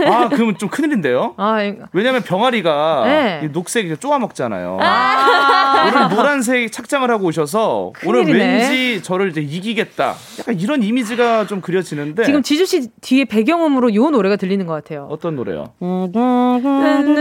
[0.06, 1.34] 아 그러면 좀 큰일인데요.
[1.36, 1.58] 아,
[1.92, 3.48] 왜냐면 병아리가 네.
[3.52, 4.78] 녹색 쪼아 먹잖아요.
[4.80, 8.30] 아~ 오늘 노란색 착장을 하고 오셔서 큰일이네.
[8.32, 10.16] 오늘 왠지 저를 이제 이기겠다.
[10.40, 15.06] 약간 이런 이미지가 좀 그려지는데 지금 지주 씨 뒤에 배경음으로 요 노래가 들리는 것 같아요.
[15.10, 15.72] 어떤 노래요?
[15.78, 17.12] 논두렁에서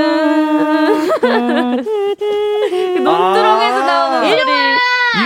[3.12, 4.78] 아~ 나오는 노래.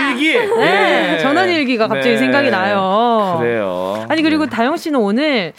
[0.10, 0.34] 일기.
[0.34, 1.14] 네.
[1.14, 1.20] 예.
[1.20, 2.18] 전원 일기가 갑자기 네.
[2.18, 3.38] 생각이 나요.
[3.40, 4.06] 그래요.
[4.10, 4.50] 아니 그리고 네.
[4.50, 5.54] 다영 씨는 오늘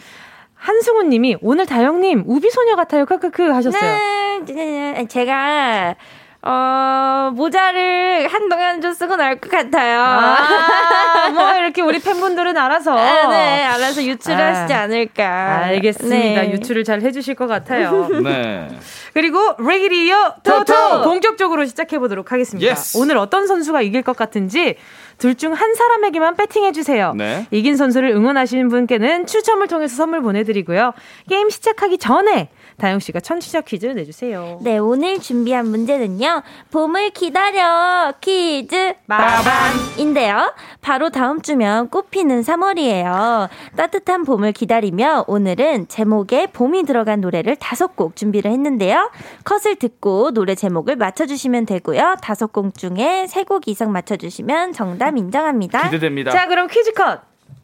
[0.54, 3.06] 한승우 님이 오늘 다영님 우비 소녀 같아요.
[3.06, 4.44] 크크크 하셨어요.
[4.46, 5.94] 네, 제가
[6.42, 10.00] 어, 모자를 한동안 좀 쓰고 나올 것 같아요.
[10.00, 12.96] 아, 뭐, 이렇게 우리 팬분들은 알아서.
[12.96, 15.58] 아, 네, 알아서 유출을 아, 하시지 않을까.
[15.64, 16.42] 알겠습니다.
[16.42, 16.52] 네.
[16.52, 18.08] 유출을 잘 해주실 것 같아요.
[18.24, 18.68] 네.
[19.12, 21.02] 그리고, 레기리어 토토!
[21.02, 22.66] 본격적으로 시작해보도록 하겠습니다.
[22.70, 22.96] Yes.
[22.96, 24.76] 오늘 어떤 선수가 이길 것 같은지
[25.18, 27.12] 둘 중 한 사람에게만 배팅해주세요.
[27.16, 27.46] 네.
[27.50, 30.92] 이긴 선수를 응원하시는 분께는 추첨을 통해서 선물 보내드리고요.
[31.28, 32.48] 게임 시작하기 전에
[32.80, 34.58] 다영 씨가 천취자 퀴즈 내주세요.
[34.62, 36.42] 네, 오늘 준비한 문제는요.
[36.70, 40.54] 봄을 기다려 퀴즈 마밤인데요.
[40.80, 43.48] 바로 다음 주면 꽃피는 3월이에요.
[43.76, 49.10] 따뜻한 봄을 기다리며 오늘은 제목에 봄이 들어간 노래를 다섯 곡 준비를 했는데요.
[49.44, 52.16] 컷을 듣고 노래 제목을 맞춰주시면 되고요.
[52.22, 55.84] 다섯 곡 중에 세 곡 이상 맞춰주시면 정답 인정합니다.
[55.90, 56.30] 기대됩니다.
[56.30, 57.20] 자, 그럼 퀴즈 컷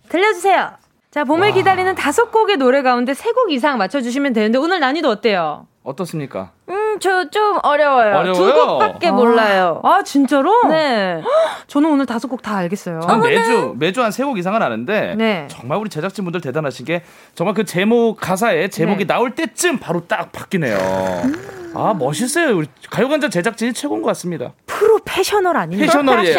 [0.09, 0.71] 들려주세요.
[1.17, 1.55] 자, 봄을 와.
[1.55, 5.67] 기다리는 다섯 곡의 노래 가운데 세 곡 이상 맞춰주시면 되는데 오늘 난이도 어때요?
[5.83, 6.51] 어떻습니까?
[6.69, 8.17] 음, 저 좀 어려워요.
[8.19, 8.33] 어려워요?
[8.35, 9.13] 두 곡밖에 아.
[9.13, 9.81] 몰라요.
[9.83, 10.53] 아, 진짜로?
[10.69, 11.23] 네.
[11.69, 13.01] 저는 오늘 다섯 곡 다 알겠어요.
[13.01, 15.47] 저는 매주, 매주 한 세 곡 이상은 아는데, 네.
[15.51, 17.03] 정말 우리 제작진분들 대단하신 게,
[17.35, 19.15] 정말 그 제목, 가사에 제목이 네.
[19.15, 20.77] 나올 때쯤 바로 딱 바뀌네요.
[21.25, 21.73] 음.
[21.75, 22.57] 아, 멋있어요.
[22.59, 24.53] 우리 가요관장 제작진이 최고인 것 같습니다.
[24.67, 25.81] 프로페셔널 아니에요?
[25.81, 26.35] 패셔널이에요.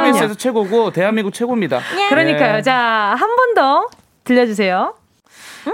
[0.00, 1.80] KBS에서 최고고, 대한민국 최고입니다.
[2.08, 2.56] 그러니까요.
[2.56, 2.62] 네.
[2.62, 2.74] 자,
[3.18, 3.86] 한 번 더
[4.24, 4.94] 들려주세요.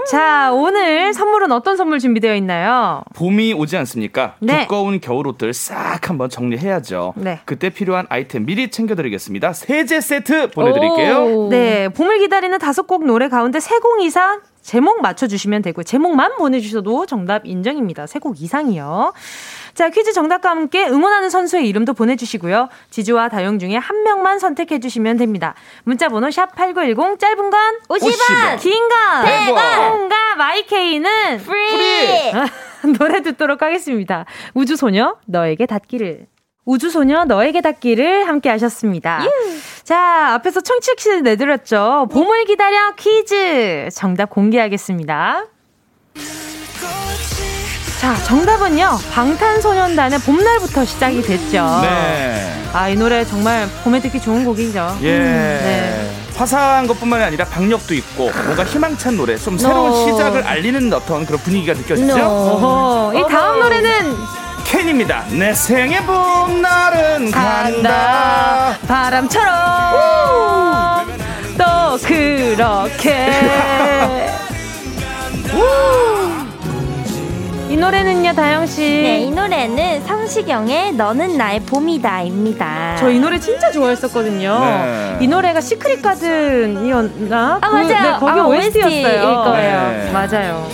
[0.07, 3.01] 자, 오늘 선물은 어떤 선물 준비되어 있나요?
[3.15, 4.35] 봄이 오지 않습니까?
[4.39, 4.61] 네.
[4.61, 7.13] 두꺼운 겨울 옷들 싹 한번 정리해야죠.
[7.17, 7.39] 네.
[7.45, 9.53] 그때 필요한 아이템 미리 챙겨드리겠습니다.
[9.53, 11.25] 세제 세트 보내드릴게요.
[11.25, 11.49] 오.
[11.49, 15.83] 네, 봄을 기다리는 다섯 곡 노래 가운데 세 곡 이상 제목 맞춰주시면 되고요.
[15.83, 18.05] 제목만 보내주셔도 정답 인정입니다.
[18.05, 19.13] 세 곡 이상이요.
[19.79, 22.67] 자, 퀴즈 정답과 함께 응원하는 선수의 이름도 보내주시고요.
[22.89, 25.55] 지조와 다영 중에 한 명만 선택해주시면 됩니다.
[25.85, 28.59] 문자번호 샵8910, 짧은 건 50원, 50원.
[28.59, 32.91] 긴 건 100원, 콩과 마이케이는 free!
[32.99, 34.25] 노래 듣도록 하겠습니다.
[34.53, 36.25] 우주소녀, 너에게 닿기를.
[36.65, 39.21] 우주소녀 너에게 닿기를 함께 하셨습니다.
[39.23, 39.29] 예.
[39.85, 42.09] 자, 앞에서 청취 퀴즈 내드렸죠.
[42.11, 43.87] 봄을 기다려 퀴즈.
[43.93, 45.45] 정답 공개하겠습니다.
[47.99, 48.97] 자, 정답은요.
[49.11, 51.79] 방탄소년단의 봄날부터 시작이 됐죠.
[51.81, 52.63] 네.
[52.71, 54.97] 아, 이 노래 정말 봄에 듣기 좋은 곡이죠.
[55.01, 55.17] 예.
[55.17, 56.09] 음, 네.
[56.37, 60.05] 화사한 것뿐만이 아니라 박력도 있고 뭔가 희망찬 노래, 좀 새로운 no.
[60.13, 62.17] 시작을 알리는 어떤 그런 분위기가 느껴지죠?
[62.17, 62.25] No.
[62.25, 63.19] 어허.
[63.19, 64.15] 이 다음 노래는
[64.63, 65.25] 캔입니다.
[65.31, 67.63] 내 생의 봄날은 간다.
[67.63, 68.77] 간다.
[68.87, 69.49] 바람처럼
[71.57, 73.29] 또 그렇게
[77.69, 78.81] 이 노래는요, 다영 씨.
[78.81, 82.95] 네, 이 노래는 성시경의 너는 나의 봄이다입니다.
[82.97, 84.59] 저 이 노래 진짜 좋아했었거든요.
[84.59, 85.17] 네.
[85.21, 87.59] 이 노래가 시크릿 가든이었나?
[87.61, 87.87] 아, 맞아요.
[87.87, 89.43] 그, 네, 거기 아, OST였어요.
[89.43, 89.81] 거예요.
[89.91, 90.11] 네.
[90.11, 90.67] 맞아요.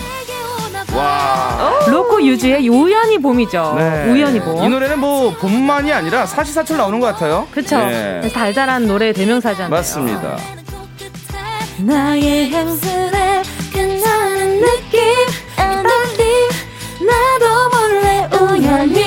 [0.95, 1.81] 와.
[1.89, 3.75] 로코 유즈의 우연히 봄이죠.
[3.77, 4.05] 네.
[4.09, 4.63] 우연히 봄.
[4.63, 7.45] 이 노래는 뭐 봄만이 아니라 사시사철 나오는 것 같아요.
[7.51, 7.77] 그렇죠.
[7.77, 8.21] 네.
[8.33, 9.69] 달달한 노래 대명사잖아요.
[9.69, 10.37] 맞습니다.
[11.79, 13.41] 나의 향수를
[13.73, 15.01] 끝나는 느낌,
[18.39, 19.04] 몰래 우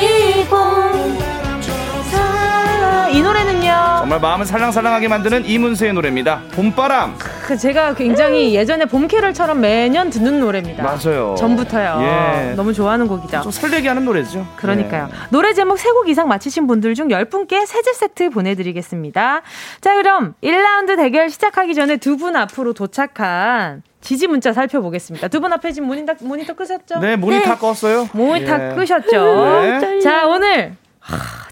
[4.08, 6.40] 정말 마음을 살랑살랑하게 만드는 이문세의 노래입니다.
[6.52, 7.18] 봄바람.
[7.46, 8.54] 그 제가 굉장히 음.
[8.54, 10.82] 예전에 봄캐럴처럼 매년 듣는 노래입니다.
[10.82, 11.34] 맞아요.
[11.38, 11.98] 전부터요.
[12.00, 12.54] 예.
[12.54, 13.42] 너무 좋아하는 곡이죠.
[13.42, 14.46] 좀 설레게 하는 노래죠.
[14.56, 15.10] 그러니까요.
[15.12, 15.16] 예.
[15.28, 19.42] 노래 제목 3곡 이상 맞히신 분들 중 10분께 세제 세트 보내드리겠습니다.
[19.82, 25.28] 자, 그럼 1라운드 대결 시작하기 전에 두 분 앞으로 도착한 지지 문자 살펴보겠습니다.
[25.28, 27.00] 두 분 앞에 지금 모니터, 모니터 끄셨죠?
[27.00, 27.56] 네, 모니터 네.
[27.56, 28.08] 껐어요.
[28.16, 28.74] 모니터 예.
[28.74, 29.60] 끄셨죠?
[29.60, 30.00] 네.
[30.00, 30.76] 자, 오늘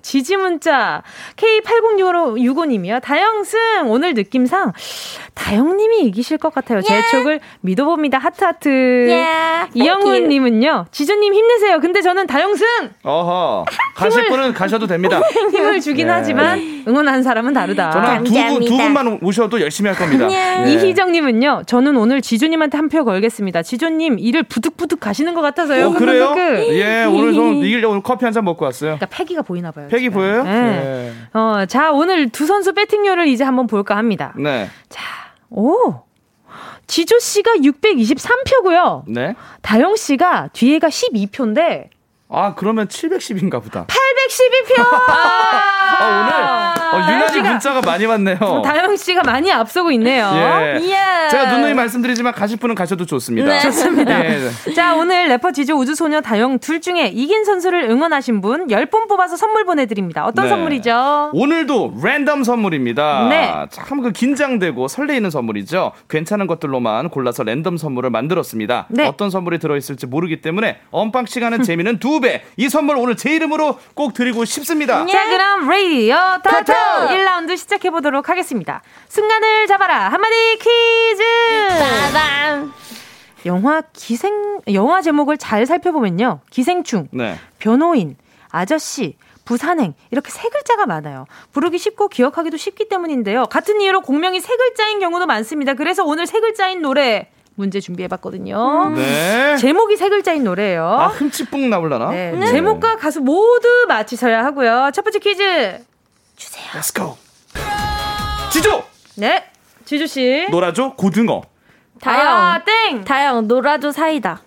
[0.02, 1.02] 지지 문자
[1.36, 3.02] K8065님이요.
[3.02, 4.72] 다영승 오늘 느낌상
[5.34, 6.80] 다영님이 이기실 것 같아요.
[6.80, 8.18] 제 촉을 믿어봅니다.
[8.18, 8.68] 하트 하트.
[8.68, 9.70] Yeah.
[9.74, 11.80] 이영훈님은요, 지조님 힘내세요.
[11.80, 12.66] 근데 저는 다영승!
[13.02, 13.64] 어허.
[13.96, 15.20] 가실 분은 가셔도 됩니다.
[15.52, 16.12] 힘을 주긴 네.
[16.12, 17.90] 하지만 응원하는 사람은 다르다.
[17.90, 20.28] 저는 두, 분, 두 분만 오셔도 열심히 할 겁니다.
[20.30, 20.70] 예.
[20.70, 23.62] 이희정님은요, 저는 오늘 지조님한테 한 표 걸겠습니다.
[23.62, 25.88] 지조님 일을 부득부득 가시는 것 같아서요.
[25.88, 26.32] 어, 그래요?
[26.38, 28.96] 예, 오늘 좀 이기려고 오늘 커피 한 잔 먹고 왔어요.
[28.96, 29.88] 그러니까 패기가 보이나 봐요.
[29.88, 30.14] 패기 지금.
[30.14, 30.42] 보여요?
[30.44, 30.50] 네.
[30.52, 31.12] 네.
[31.38, 34.34] 어, 자, 오늘 두 선수 배팅률을 이제 한번 볼까 합니다.
[34.36, 34.68] 네.
[34.88, 35.02] 자,
[35.50, 35.94] 오.
[36.86, 39.04] 지조 씨가 623표고요.
[39.08, 39.34] 네.
[39.62, 41.88] 다영 씨가 뒤에가 12표인데
[42.28, 43.86] 아, 그러면 710인가 보다.
[43.86, 44.82] 812표!
[45.98, 48.62] 아, 오늘 어, 유난히 문자가 많이 왔네요.
[48.64, 50.30] 다영 씨가 많이 앞서고 있네요.
[50.34, 50.80] 예.
[50.82, 51.28] 예.
[51.30, 53.48] 제가 누누이 말씀드리지만 가실 분은 가셔도 좋습니다.
[53.48, 53.60] 네.
[53.60, 54.24] 좋습니다.
[54.24, 54.72] 예.
[54.74, 59.64] 자, 오늘 래퍼 지조 우주소녀 다영 둘 중에 이긴 선수를 응원하신 분 10분 뽑아서 선물
[59.64, 60.24] 보내드립니다.
[60.24, 60.48] 어떤 네.
[60.50, 61.30] 선물이죠?
[61.32, 63.26] 오늘도 랜덤 선물입니다.
[63.28, 63.52] 네.
[63.70, 65.92] 참그 긴장되고 설레이는 선물이죠.
[66.08, 68.86] 괜찮은 것들로만 골라서 랜덤 선물을 만들었습니다.
[68.90, 69.06] 네.
[69.06, 72.44] 어떤 선물이 들어있을지 모르기 때문에 언빵 시간은 재미는 두 배.
[72.56, 75.06] 이 선물 오늘 제 이름으로 꼭 드리고 싶습니다.
[75.06, 78.82] 자, 그럼 레이디어 타투 1라운드 시작해 보도록 하겠습니다.
[79.08, 81.22] 순간을 잡아라 한마디 퀴즈.
[82.12, 82.72] 빠밤.
[83.44, 86.40] 영화 기생 영화 제목을 잘 살펴보면요.
[86.50, 87.38] 기생충, 네.
[87.58, 88.16] 변호인,
[88.50, 91.26] 아저씨, 부산행 이렇게 세 글자가 많아요.
[91.52, 93.44] 부르기 쉽고 기억하기도 쉽기 때문인데요.
[93.44, 95.74] 같은 이유로 공명이 세 글자인 경우도 많습니다.
[95.74, 98.90] 그래서 오늘 세 글자인 노래 문제 준비해봤거든요.
[98.94, 99.56] 네.
[99.56, 100.84] 제목이 세 글자인 노래예요.
[100.86, 102.10] 아, 흠칫뿡 나올라나?
[102.10, 102.32] 네.
[102.32, 102.46] 네.
[102.46, 104.90] 제목과 가수 모두 맞히셔야 하고요.
[104.94, 105.84] 첫 번째 퀴즈
[106.36, 106.66] 주세요.
[106.72, 107.16] Let's go.
[108.52, 108.84] 지조.
[109.16, 109.44] 네,
[109.86, 110.46] 지조 씨.
[110.50, 111.42] 노라조 고등어.
[112.00, 112.26] 다영.
[112.28, 113.04] 아, 땡.
[113.04, 114.42] 다영 노라조 사이다.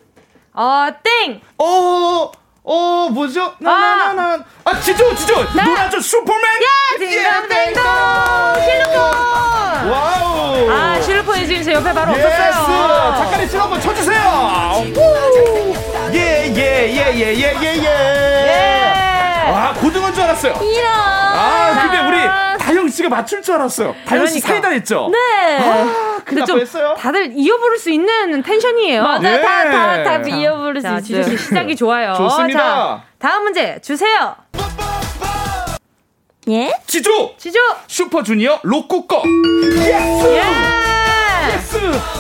[0.53, 1.41] 어, 땡.
[1.57, 2.32] 어.
[2.72, 3.55] 어 뭐죠?
[3.57, 5.63] 나나나나 아, 아 지조 지조 나.
[5.64, 7.84] 노라조 슈퍼맨 야 딩동댕동
[8.64, 9.01] 실로폰
[9.91, 12.28] wow 아 실로폰이 지금 제 옆에 바로 yes.
[12.28, 14.84] 없었어요 잠깐만 춤 한번 쳐주세요
[16.13, 17.76] 예예예예예예예 예, 예,
[19.47, 22.17] 예, 와 고등어인 줄 알았어요 이런 아 근데 우리
[22.59, 23.95] 다영 씨가 맞출 줄 알았어요.
[24.05, 24.47] 다영 씨 그러니까.
[24.47, 25.09] 사이다 했죠?
[25.11, 25.57] 네.
[25.59, 26.95] 아, 근데 좀 했어요?
[26.97, 29.03] 다들 이어 부를 수 있는 텐션이에요.
[29.03, 29.38] 맞아요.
[29.38, 29.41] 예.
[29.41, 31.24] 다, 다, 다 이어 부를 수 있어요.
[31.24, 32.13] 지 시작이 좋아요.
[32.15, 32.59] 좋습니다.
[32.59, 34.36] 자, 다음 문제 주세요.
[36.49, 36.74] 예?
[36.88, 37.36] 지조!
[37.38, 37.59] 지조!
[37.88, 39.22] 슈퍼주니어 로꾸거!
[39.76, 40.26] yes!
[40.28, 41.53] 예!
[41.55, 41.78] yes!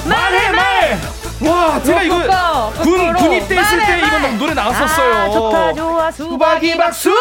[0.07, 1.18] 말해, 말!
[1.41, 5.13] 와, 제가 이거 군, 군 입대했을 때 이거 노래 나왔었어요.
[5.13, 7.13] 아, 좋다, 좋아, 수박이 박수!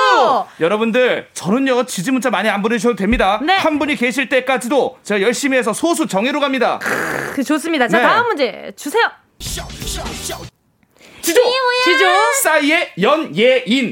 [0.59, 3.39] 여러분들, 저는요, 지지 문자 많이 안 보내주셔도 됩니다.
[3.43, 3.55] 네.
[3.55, 6.81] 한 분이 계실 때까지도 제가 열심히 해서 소수 정예로 갑니다.
[7.35, 7.87] 그, 좋습니다.
[7.87, 8.03] 자, 네.
[8.03, 9.05] 다음 문제 주세요.
[9.39, 9.67] 지조!
[11.85, 12.07] 지조!
[12.43, 13.91] 싸이의 연예인!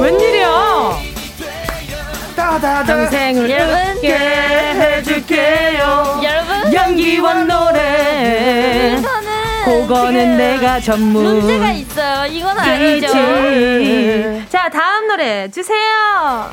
[0.00, 0.98] 웬일이야?
[2.34, 6.20] 평생을 여러분 해줄게요.
[6.22, 9.00] 여러분 연기와 노래.
[9.64, 12.26] 그거는 내가 전문 문제가 있어요.
[12.26, 13.08] 이건 아니죠?
[14.48, 16.50] 자 다음 노래 주세요.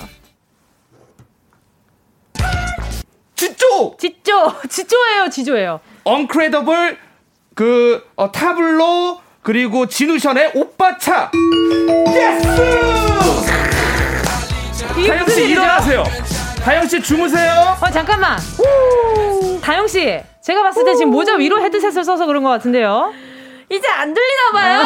[3.36, 3.96] 지조!
[3.98, 4.54] 지조.
[4.70, 5.80] 지조예요 지조예요.
[6.04, 6.98] 인크레더블
[7.56, 11.32] 그 어, 타블로 그리고 지누션의 오빠차.
[12.14, 13.59] yes
[15.08, 16.04] 다영 씨 일어나세요.
[16.64, 17.78] 다영 씨 주무세요.
[17.82, 18.38] 어 잠깐만.
[19.62, 23.14] 다영 씨, 제가 봤을 때 지금 모자 위로 헤드셋을 써서 그런 것 같은데요.
[23.72, 24.84] 이제 안 들리나 봐요.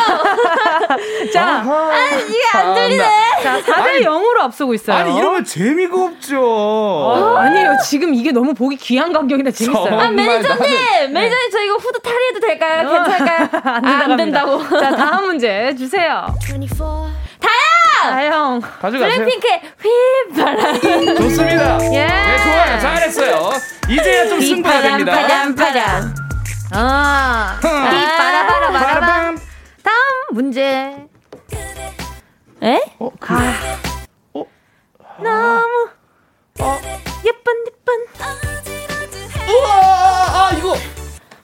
[1.31, 3.03] 자, 아, 이게 안 들리네.
[3.41, 4.97] 자, 4대 0으로 앞서고 있어요.
[4.97, 6.41] 아니, 이러면 재미가 없죠.
[6.43, 7.77] 어, 아니에요.
[7.85, 9.99] 지금 이게 너무 보기 귀한 광경이라 재밌어요.
[9.99, 10.43] 아, 매니저님!
[10.43, 11.13] 나는...
[11.13, 12.89] 매니저님, 저 이거 후드 탈의해도 될까요?
[12.89, 12.91] 어.
[12.91, 13.49] 괜찮을까요?
[13.63, 14.67] 안, 아, 안 된다고.
[14.67, 16.27] 자, 다음 문제 주세요.
[17.43, 18.11] 다영!
[18.15, 18.61] 다영.
[18.81, 19.25] 가져가세요.
[19.25, 21.15] 블랙핑크의 휘바람.
[21.17, 21.77] 좋습니다.
[21.93, 22.07] 예.
[22.07, 22.79] 네, 좋아요.
[22.79, 23.51] 잘했어요.
[23.89, 25.11] 이제야 좀 승부가 됩니다.
[25.11, 26.15] 파람, 파람.
[26.71, 27.59] 아.
[27.61, 29.37] 휘바라바라바람.
[29.83, 29.95] 다음
[30.31, 30.95] 문제.
[32.63, 32.79] 에?
[32.99, 33.53] 어, 그, 아.
[34.33, 34.45] 어?
[35.21, 35.89] 너무
[36.59, 36.79] 어.
[37.25, 38.05] 예쁜 예쁜.
[39.49, 40.75] 우와, 아, 이거.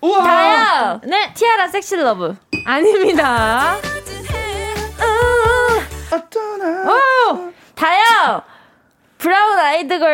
[0.01, 0.23] 우와.
[0.23, 1.01] 다영.
[1.03, 1.33] 네.
[1.33, 2.35] 티아라 Sexy Love.
[2.65, 3.75] 아닙니다.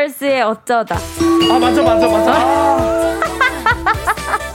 [0.06, 0.96] 걸스의 어쩌다.
[0.96, 2.32] 아, 맞아, 맞아, 맞아.
[2.32, 3.20] 아,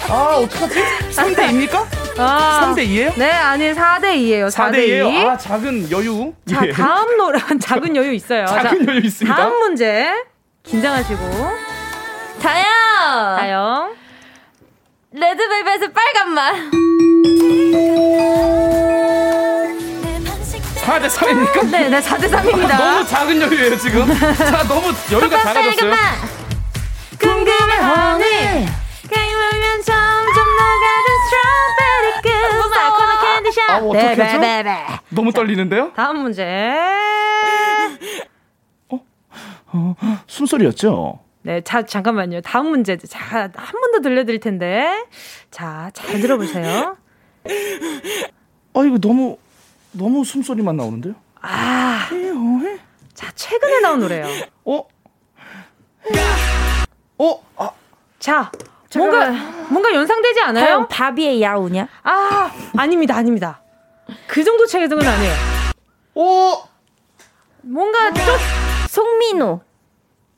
[0.09, 0.81] 아 어떡하지?
[1.11, 1.87] 3대2입니까?
[2.19, 3.19] 아, 3대2에요?
[3.19, 4.49] 네, 아니, 4대2에요.
[4.49, 5.27] 4대2.
[5.27, 6.33] 아, 작은 여유.
[6.49, 6.73] 자, 예.
[6.73, 8.47] 다음 노래, 작은 여유 있어요.
[8.47, 9.35] 작은 자, 여유 있습니다.
[9.35, 10.13] 다음 문제.
[10.63, 11.21] 긴장하시고.
[12.41, 12.65] 다영!
[13.39, 13.95] 다영.
[15.13, 16.55] 레드벨벳의 빨간 맛.
[20.83, 21.71] 4대 3입니까?
[21.71, 22.77] 네, 네, 4대 3입니다.
[22.79, 24.07] 너무 작은 여유예요, 지금.
[24.37, 25.95] 자, 너무 여유가 작아졌어요.
[27.19, 28.25] 궁금해, 허니.
[29.09, 32.31] 게임하면 점점 녹아든 스트로베리 끝.
[33.69, 34.39] 아, 어떻게 네, 하죠?
[34.39, 35.93] 네, 네, 너무 떨리는데요?
[35.95, 36.45] 다음 문제.
[38.89, 39.01] 어?
[39.73, 39.95] 어,
[40.27, 41.21] 숨소리였죠?
[41.43, 42.41] 네, 자, 잠깐만요.
[42.43, 42.97] 다음 문제.
[42.97, 45.05] 자, 한 번 더 들려드릴 텐데.
[45.51, 46.97] 자, 잘 들어보세요.
[48.75, 49.37] 아, 이거 너무,
[49.93, 51.15] 너무 숨소리만 나오는데요?
[51.41, 52.09] 아.
[53.15, 54.27] 자, 최근에 나온 노래요.
[54.65, 54.87] 어?
[57.19, 57.43] 어?
[57.57, 57.71] 아.
[58.19, 58.51] 자,
[58.97, 59.31] 뭔가,
[59.69, 60.87] 뭔가 연상되지 않아요?
[60.89, 61.89] 바비의 야우냐?
[62.03, 63.61] 아, 아닙니다, 아닙니다.
[64.27, 65.33] 그 정도 최근은 아니에요.
[66.15, 66.63] 오!
[67.63, 68.13] 뭔가 아.
[68.13, 68.25] 좀.
[68.89, 69.61] 송민호.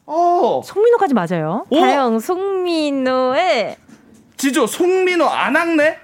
[0.06, 0.60] 어.
[0.64, 1.64] 송민호까지 맞아요.
[1.70, 1.80] 오.
[1.80, 3.76] 다영 송민호의
[4.36, 5.98] 지조 송민호 아낙네?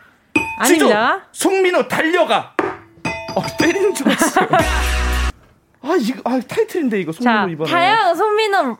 [0.60, 1.26] 아닙니다.
[1.32, 2.54] 지조, 송민호 달려가.
[3.38, 4.48] 어, 때리는 줄 알았어요.
[5.82, 7.70] 아, 이거 아, 타이틀인데 이거 송민호 자, 이번에.
[7.70, 8.76] 다영 송민호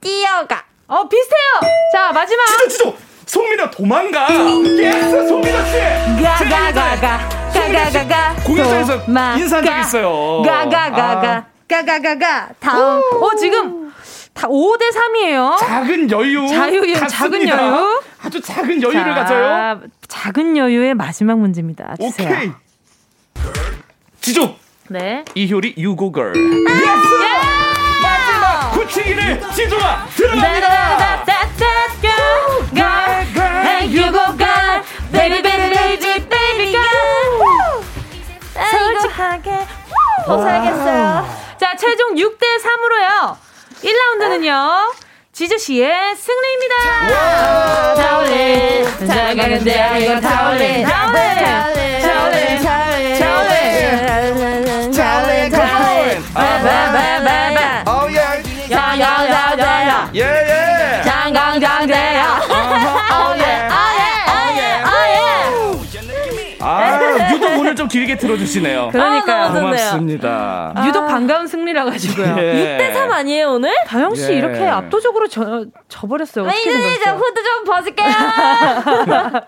[0.00, 0.64] 뛰어가.
[0.88, 1.70] 어, 비슷해요.
[1.92, 2.46] 자, 마지막.
[2.46, 2.96] 지조 지조.
[3.26, 4.26] 송민호 도망가.
[4.30, 5.78] yes, 송민호 씨.
[6.22, 7.28] 가가가가.
[7.52, 8.34] 가가가가.
[8.44, 8.94] 공연장에서
[9.38, 10.42] 인사한 적 있어요.
[10.42, 11.36] 가가가가.
[11.36, 11.46] 아.
[11.68, 12.48] 가가가가.
[12.58, 13.00] 다음.
[13.20, 13.92] 어, 지금
[14.34, 15.58] 다 5대 3이에요.
[15.58, 16.48] 작은 여유.
[16.48, 18.02] 자유, 작은 여유.
[18.22, 19.80] 아주 작은 여유를 자, 가져요.
[20.08, 21.94] 작은 여유의 마지막 문제입니다.
[22.00, 22.28] 주세요.
[22.32, 22.52] 오케이.
[24.26, 24.56] 지조.
[24.88, 25.24] 네.
[25.36, 26.32] 이효리 U-Go-Girl.
[26.32, 27.14] 아, yes!
[28.02, 31.24] 마지막 굳히기를 지조가 들어갑니다.
[33.88, 34.82] U-Go-Girl.
[35.12, 36.82] Baby baby baby girl.
[38.68, 39.64] 솔직하게
[40.26, 41.28] 벗어야겠어요.
[41.60, 43.36] 자, 최종 6대 3으로요.
[43.84, 44.92] 1라운드는요.
[45.30, 46.74] 지주씨의 승리입니다.
[47.94, 51.95] 타올린, 잘 가는데, 이거 타올린, 타올린, 타올린,
[67.96, 68.90] 길게 들어주시네요.
[68.92, 69.44] 그러니까요.
[69.44, 70.72] 아, 고맙습니다.
[70.76, 70.86] 아.
[70.86, 72.36] 유독 반가운 승리라 가지고요.
[72.38, 72.92] 예.
[72.92, 73.72] 6대3 아니에요, 오늘?
[73.86, 74.36] 다영 씨, 예.
[74.36, 76.44] 이렇게 압도적으로 저, 져버렸어요.
[76.44, 78.08] 어떻게 이제 후드 좀 벗을게요.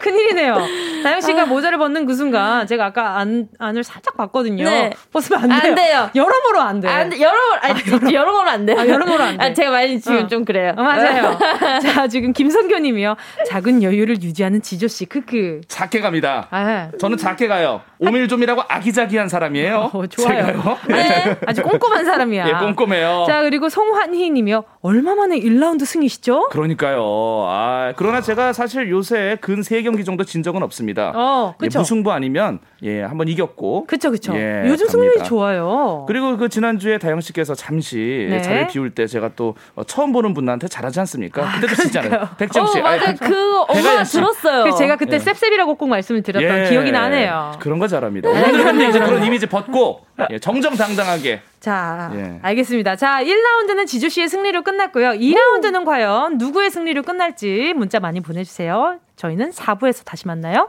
[0.00, 0.58] 큰일이네요.
[1.04, 1.46] 다영 씨가 아.
[1.46, 4.64] 모자를 벗는 그 순간, 제가 아까 안, 안을 살짝 봤거든요.
[4.64, 4.90] 네.
[5.12, 5.70] 벗으면 안 돼요.
[5.70, 6.10] 안 돼요.
[6.16, 6.88] 여러모로 안 돼.
[6.88, 7.20] 안 돼.
[7.20, 8.80] 여러모로, 아니, 아, 여러모로 안 돼요.
[8.80, 9.44] 아, 여러모로 안 돼.
[9.44, 10.26] 아, 제가 많이 지금 어.
[10.26, 10.74] 좀 그래요.
[10.76, 11.38] 어, 맞아요.
[11.78, 13.14] 자, 지금 김선교 님이요.
[13.48, 15.60] 작은 여유를 유지하는 지조 씨, 크크.
[15.68, 16.48] 작게 갑니다.
[16.50, 17.82] 아, 저는 작게 가요.
[17.98, 19.90] 오밀조밀하고 아기자기한 사람이에요.
[19.92, 20.46] 어, 좋아요.
[20.46, 20.78] 제가요.
[20.88, 21.36] 네.
[21.46, 22.48] 아주 꼼꼼한 사람이야.
[22.48, 23.24] 예, 꼼꼼해요.
[23.26, 24.64] 자, 그리고 송환희 님이요.
[24.82, 26.48] 얼마 만에 1라운드 승이시죠?
[26.50, 27.02] 그러니까요.
[27.48, 31.12] 아, 그러나 제가 사실 요새 근 3경기 정도 진 적은 없습니다.
[31.14, 31.78] 어, 그쵸.
[31.78, 33.86] 예, 무승부 아니면 예, 한번 이겼고.
[33.86, 34.34] 그쵸, 그쵸.
[34.36, 36.04] 예, 요즘 승률이 좋아요.
[36.06, 38.42] 그리고 그 지난주에 다영 씨께서 잠시 네.
[38.42, 41.42] 자리 비울 때 제가 또 어, 처음 보는 분한테 잘하지 않습니까?
[41.48, 42.28] 아, 그때도 진짜요.
[42.38, 42.78] 백정 씨.
[42.80, 43.00] 어, 맞아요.
[43.02, 44.64] 아니, 그 엄마 들었어요.
[44.64, 45.18] 그 제가 그때 예.
[45.18, 46.68] 셉셉이라고 꼭 말씀을 드렸던 예.
[46.68, 47.52] 기억이 나네요.
[47.58, 48.28] 그런 거 잘합니다.
[48.30, 51.42] 오늘은 근데 이제 그런 이미지 벗고 예, 정정당당하게.
[51.58, 52.38] 자, 예.
[52.42, 52.94] 알겠습니다.
[52.94, 55.10] 자, 1라운드는 지주 씨의 승리로 끝났고요.
[55.10, 55.84] 2라운드는 오.
[55.84, 59.00] 과연 누구의 승리로 끝날지 문자 많이 보내주세요.
[59.16, 60.68] 저희는 4부에서 다시 만나요.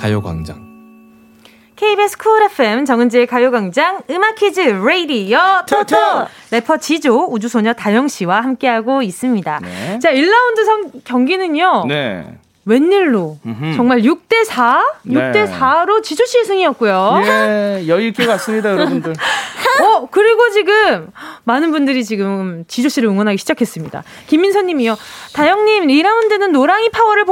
[0.00, 0.70] 가요광장
[1.76, 5.96] KBS 쿨 FM 정은지의 가요광장 음악 퀴즈 레이디어 토토
[6.50, 9.60] 래퍼 지조 우주소녀 다영 씨와 함께하고 있습니다.
[9.62, 9.98] 네.
[9.98, 11.84] 자 1라운드 성, 경기는요.
[11.86, 12.38] 네.
[12.70, 13.76] 웬일로 음흠.
[13.76, 14.84] 정말 6대 4?
[15.08, 15.44] 6대 네.
[15.46, 17.22] 4로 지조 씨의 승이었고요.
[17.24, 19.12] 예, 여유 있게 갔습니다, 여러분들.
[19.82, 21.08] 어, 그리고 지금
[21.44, 24.04] 많은 분들이 지금 지조 씨를 응원하기 시작했습니다.
[24.28, 24.96] 김민선 님이요.
[25.34, 27.24] 다영 님, 2라운드는 노랑이 파워를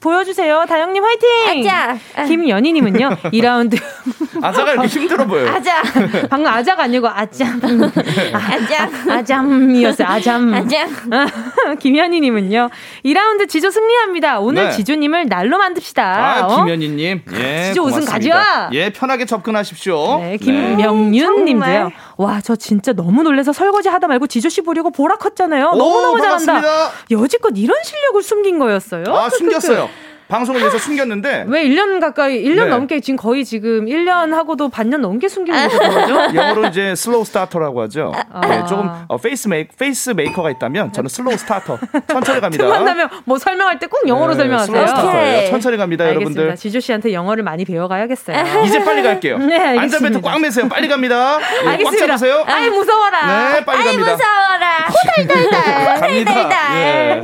[0.00, 1.68] 보여, 주세요 다영 님 화이팅!
[1.68, 1.98] 아자!
[2.26, 3.08] 김연희 님은요.
[3.24, 3.78] 2라운드.
[4.42, 5.48] 아자가 이렇게 힘들어 보여요.
[5.50, 5.82] 아자!
[6.30, 7.60] 방금 아자가 아니고 아잠.
[8.32, 9.10] 아잠.
[9.10, 10.08] 아잠이었어요.
[10.08, 10.54] 아잠.
[10.54, 11.76] 아잠.
[11.78, 12.70] 김연희 님은요.
[13.04, 14.40] 2라운드 지조 승리합니다.
[14.40, 14.70] 오늘 네.
[14.70, 16.02] 지 조님을 날로 만듭시다.
[16.02, 16.56] 아, 어?
[16.64, 17.22] 김연희님.
[17.34, 17.64] 예.
[17.68, 18.70] 지조 우승 가져와!
[18.72, 20.20] 예, 편하게 접근하십시오.
[20.20, 21.90] 네, 김명윤 님도요.
[22.16, 25.72] 와, 저 진짜 너무 놀래서 설거지 하다 말고 지조 씨 보려고 보라 컸잖아요.
[25.72, 26.62] 너무 너무 잘한다.
[27.10, 29.04] 여지껏 이런 실력을 숨긴 거였어요.
[29.08, 29.90] 아, 숨겼어요.
[30.28, 32.70] 방송을 위해서 숨겼는데 왜 1년 가까이 1년 네.
[32.70, 37.82] 넘게 지금 거의 지금 1년 하고도 반년 넘게 숨기고 계신 거죠 영어로 이제 slow starter라고
[37.82, 38.12] 하죠.
[38.32, 38.40] 아.
[38.46, 41.78] 네, 조금 어, 페이스 메이 페이스 메이커가 있다면 저는 slow starter.
[42.08, 42.66] 천천히 갑니다.
[42.68, 44.74] 만나면 뭐 설명할 때 꼭 영어로 네, 설명하세요.
[44.74, 45.50] 슬로우 스타터예요.
[45.50, 46.40] 천천히 갑니다, 알겠습니다.
[46.40, 46.56] 여러분들.
[46.56, 48.36] 지조 씨한테 영어를 많이 배워가야겠어요.
[48.66, 49.38] 이제 빨리 갈게요.
[49.38, 50.68] 네, 안전벨트 꽉 매세요.
[50.68, 51.38] 빨리 갑니다.
[51.38, 52.06] 네, 알겠습니다.
[52.06, 52.44] 꽉 잡으세요.
[52.46, 53.52] 아이 무서워라.
[53.52, 54.12] 네, 빨리 아이 갑니다.
[54.12, 54.86] 무서워라.
[54.88, 55.96] 호달달달.
[56.24, 56.76] 호달달달.
[56.76, 57.22] 예.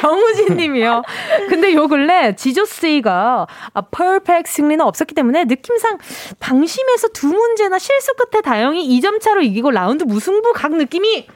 [0.00, 1.02] 정우진님이요.
[1.48, 5.98] 근데 요 근래 지조스이가 아, 퍼펙트 승리는 없었기 때문에 느낌상
[6.40, 11.28] 방심해서 두 문제나 실수 끝에 다영이 2점 차로 이기고 라운드 무승부 각 느낌이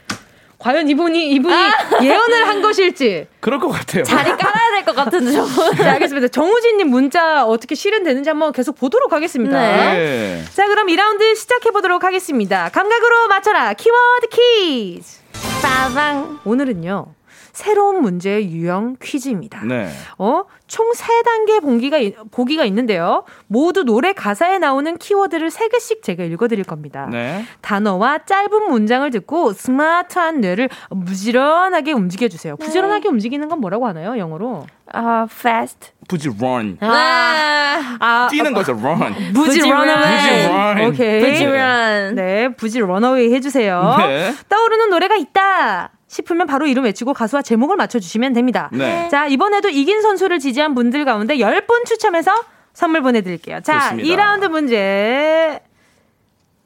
[0.59, 1.73] 과연 이분이 이분이 아.
[2.03, 4.05] 예언을 한 것일지 그럴 것 같아요.
[4.05, 5.75] 자리 깔아야 될 것 같은데 저분.
[5.77, 6.29] 네, 알겠습니다.
[6.29, 9.59] 정우진님 문자 어떻게 실현되는지 한번 계속 보도록 하겠습니다.
[9.59, 9.77] 네.
[9.95, 10.45] 네.
[10.53, 12.69] 자 그럼 2라운드 시작해 보도록 하겠습니다.
[12.71, 15.21] 감각으로 맞춰라 키워드 퀴즈.
[15.63, 16.41] 빠방.
[16.45, 17.07] 오늘은요.
[17.53, 19.65] 새로운 문제 유형 퀴즈입니다.
[19.65, 19.89] 네.
[20.19, 21.99] 어, 총 3단계 보기가,
[22.31, 23.25] 보기가 있는데요.
[23.47, 27.09] 모두 노래 가사에 나오는 키워드를 3개씩 제가 읽어드릴 겁니다.
[27.11, 27.45] 네.
[27.61, 30.69] 단어와 짧은 문장을 듣고 스마트한 뇌를
[31.07, 32.57] 부지런하게 움직여주세요.
[32.57, 32.65] 네.
[32.65, 34.67] 부지런하게 움직이는 건 뭐라고 하나요, 영어로?
[34.93, 35.93] 아, uh, fast.
[36.09, 36.79] 부지런.
[36.81, 39.33] 아, 아, 뛰는 거죠, run.
[39.33, 39.87] 부지런.
[39.87, 40.87] 부지런.
[40.87, 41.21] 오케이.
[41.21, 42.15] 부지런.
[42.17, 43.97] 네, 부지런어웨이 해주세요.
[43.99, 44.35] 네.
[44.49, 45.91] 떠오르는 노래가 있다.
[46.11, 48.69] 싶으면 바로 이름 외치고 가수와 제목을 맞춰주시면 됩니다.
[48.73, 49.09] 네.
[49.11, 52.33] 자, 이번에도 이긴 선수를 지지한 분들 가운데 10분 추첨해서
[52.75, 53.61] 선물 보내드릴게요.
[53.61, 54.09] 자, 좋습니다.
[54.09, 55.61] 2라운드 문제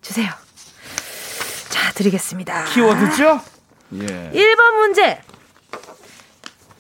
[0.01, 0.31] 주세요.
[1.69, 2.65] 자, 드리겠습니다.
[2.65, 3.41] 키워드죠?
[3.97, 4.31] 예.
[4.33, 5.21] 1번 문제.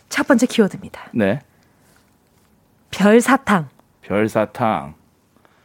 [0.08, 1.10] 첫 번째 키워드입니다.
[1.12, 1.40] 네.
[2.90, 3.68] 별사탕.
[4.00, 4.94] 별사탕.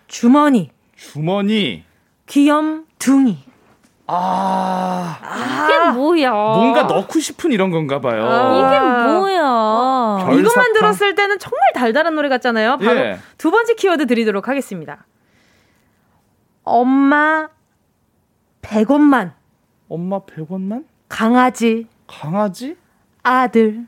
[0.08, 0.70] 주머니.
[0.98, 1.86] 주머니.
[2.28, 3.49] 귀염둥이.
[4.12, 5.20] 아.
[5.66, 6.32] 이게 뭐야?
[6.32, 8.26] 뭔가 넣고 싶은 이런 건가 봐요.
[8.26, 8.80] 아, 이게
[9.14, 10.26] 뭐야?
[10.26, 10.40] 별사탕?
[10.40, 12.78] 이것만 들었을 때는 정말 달달한 노래 같잖아요.
[12.78, 13.20] 바로 예.
[13.38, 15.06] 두 번째 키워드 드리도록 하겠습니다.
[16.64, 17.50] 엄마
[18.62, 19.34] 100원만.
[19.88, 20.86] 엄마 100원만?
[21.08, 21.88] 강아지.
[22.08, 22.76] 강아지?
[23.24, 23.86] 아들.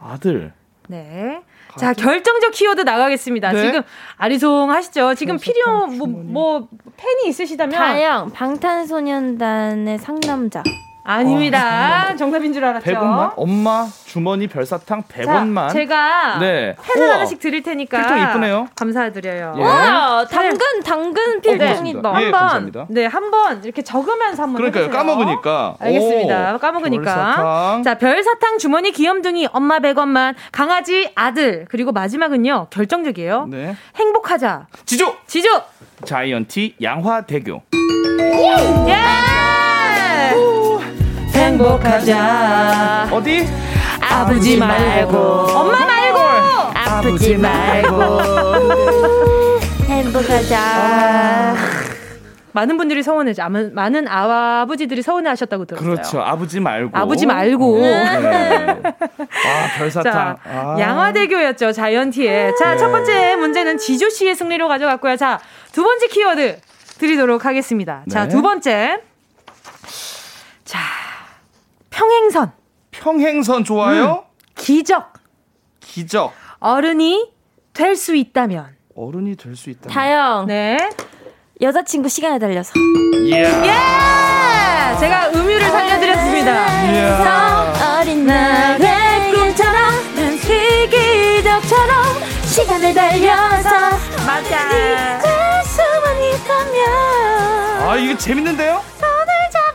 [0.00, 0.52] 아들.
[0.88, 1.42] 네.
[1.78, 3.52] 자, 결정적 키워드 나가겠습니다.
[3.52, 3.66] 네?
[3.66, 3.82] 지금
[4.16, 5.14] 아리송하시죠?
[5.14, 10.62] 지금 필요 뭐, 뭐 팬이 있으시다면 다영 방탄소년단의 상남자.
[11.14, 12.10] 아닙니다.
[12.12, 12.90] 어, 정답인 줄 알았죠.
[12.90, 13.32] 100원만?
[13.36, 15.68] 엄마 주머니 별사탕 100원만.
[15.68, 16.76] 자, 제가 네.
[16.82, 17.14] 펜을 우와.
[17.16, 17.98] 하나씩 드릴 테니까.
[17.98, 18.68] 필통 이쁘네요.
[18.74, 19.54] 감사드려요.
[19.58, 19.62] 예.
[19.62, 22.08] 와, 당근 당근 필통이다.
[22.10, 24.84] 어, 예, 한번 네, 한번 이렇게 적으면서 한번 그러니까요.
[24.84, 24.98] 해보세요.
[25.04, 25.74] 까먹으니까.
[25.80, 26.54] 알겠습니다.
[26.54, 27.02] 오, 까먹으니까.
[27.04, 27.82] 별사탕.
[27.82, 32.68] 자, 별사탕 주머니 귀염둥이 엄마 100원만 강아지 아들 그리고 마지막은요.
[32.70, 33.46] 결정적이에요.
[33.50, 33.76] 네.
[33.96, 34.66] 행복하자.
[34.86, 35.16] 지조.
[35.26, 35.48] 지조.
[36.04, 37.62] 자이언티 양화대교.
[38.88, 39.29] 예!
[41.50, 43.08] 행복하자.
[43.10, 43.44] 어디?
[44.00, 45.18] 아프지 말고.
[45.18, 46.18] 엄마 말고.
[46.74, 48.20] 아프지 말고.
[49.86, 50.58] 행복하자.
[50.58, 51.54] 아.
[52.52, 53.32] 많은 분들이 서운해,
[53.72, 55.90] 많은 아버지들이 서운해하셨다고 들었어요.
[55.90, 56.20] 그렇죠.
[56.20, 56.96] 아버지 말고.
[56.96, 57.80] 아버지 말고.
[57.80, 58.82] 네.
[58.86, 60.12] 아 별사탕.
[60.12, 60.76] 자, 아.
[60.78, 61.72] 양화대교였죠.
[61.72, 62.54] 자이언티의.
[62.58, 65.16] 자, 첫 번째 문제는 지조 씨의 승리로 가져갔고요.
[65.16, 65.40] 자,
[65.72, 66.58] 두 번째 키워드
[66.98, 68.02] 드리도록 하겠습니다.
[68.06, 68.12] 네.
[68.12, 69.00] 자, 두 번째.
[70.64, 70.78] 자,
[72.00, 72.52] 평행선.
[72.92, 74.24] 평행선 좋아요?
[74.26, 75.12] 음, 기적.
[75.80, 76.32] 기적.
[76.58, 77.30] 어른이
[77.74, 78.74] 될 수 있다면.
[78.96, 79.92] 어른이 될 수 있다면.
[79.94, 80.46] 다영.
[80.46, 80.78] 네.
[81.60, 82.72] 여자친구 시간에 달려서.
[83.26, 83.42] 예.
[83.44, 84.98] 예!
[84.98, 86.92] 제가 음유를 살려드렸습니다.
[86.94, 88.00] 예.
[88.00, 89.76] 어린 날의 꿈처럼
[90.40, 92.04] 기적처럼
[92.46, 93.68] 시간을 달려서
[94.26, 95.20] 맞아.
[95.64, 97.88] 수만 있다면.
[97.90, 98.82] 아 이게 재밌는데요?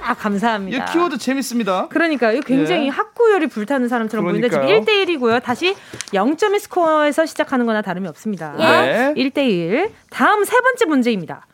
[0.05, 0.77] 아, 감사합니다.
[0.77, 1.87] 이 키워드 재밌습니다.
[1.87, 2.89] 그러니까 이 굉장히 예.
[2.89, 5.41] 학구열이 불타는 사람처럼 보이는데 지금 1대 1이고요.
[5.41, 5.75] 다시
[6.13, 8.55] 0점의 스코어에서 시작하는 거나 다름이 없습니다.
[8.59, 9.13] 예.
[9.15, 9.91] 1대 1.
[10.11, 11.47] 다음 세 번째 문제입니다.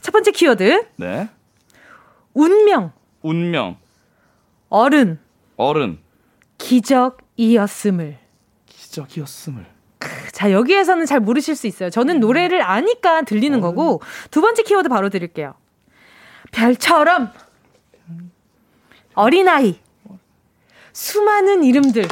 [0.00, 0.86] 첫 번째 키워드.
[0.96, 1.28] 네.
[2.32, 2.92] 운명.
[3.22, 3.76] 운명.
[4.70, 5.18] 어른.
[5.56, 5.98] 어른.
[6.58, 8.18] 기적이었음을.
[8.66, 9.66] 기적이었음을.
[10.32, 11.90] 자, 여기에서는 잘 모르실 수 있어요.
[11.90, 13.60] 저는 노래를 아니까 들리는.
[13.60, 15.54] 거고, 두 번째 키워드 바로 드릴게요.
[16.56, 17.30] 별처럼
[19.14, 19.78] 어린아이
[20.92, 22.08] 수많은 이름들.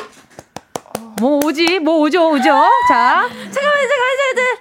[1.19, 1.79] 뭐 오지?
[1.79, 2.31] 뭐 오죠?
[2.31, 2.45] 오죠?
[2.89, 4.57] 자 잠깐만 잠깐만 잠깐만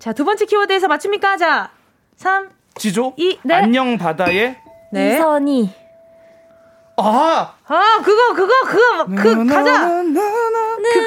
[0.00, 1.36] 자두 번째 키워드에서 맞춥니까?
[1.36, 1.70] 자
[2.16, 3.14] 3, 지조?
[3.16, 3.54] 2, 네.
[3.54, 4.56] 안녕 바다에
[4.92, 5.14] 네.
[5.14, 5.70] 이선희.
[6.96, 9.86] 아, 아 그거 그거 그거 그 가자.
[10.02, 10.14] 는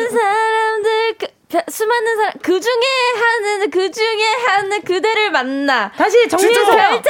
[0.10, 1.28] 사람들 그
[1.70, 2.74] 수많은 사람 그 중에
[3.20, 5.92] 하는 그 중에 하는 그대를 만나.
[5.92, 6.66] 다시 정리해서.
[6.66, 7.02] 별처럼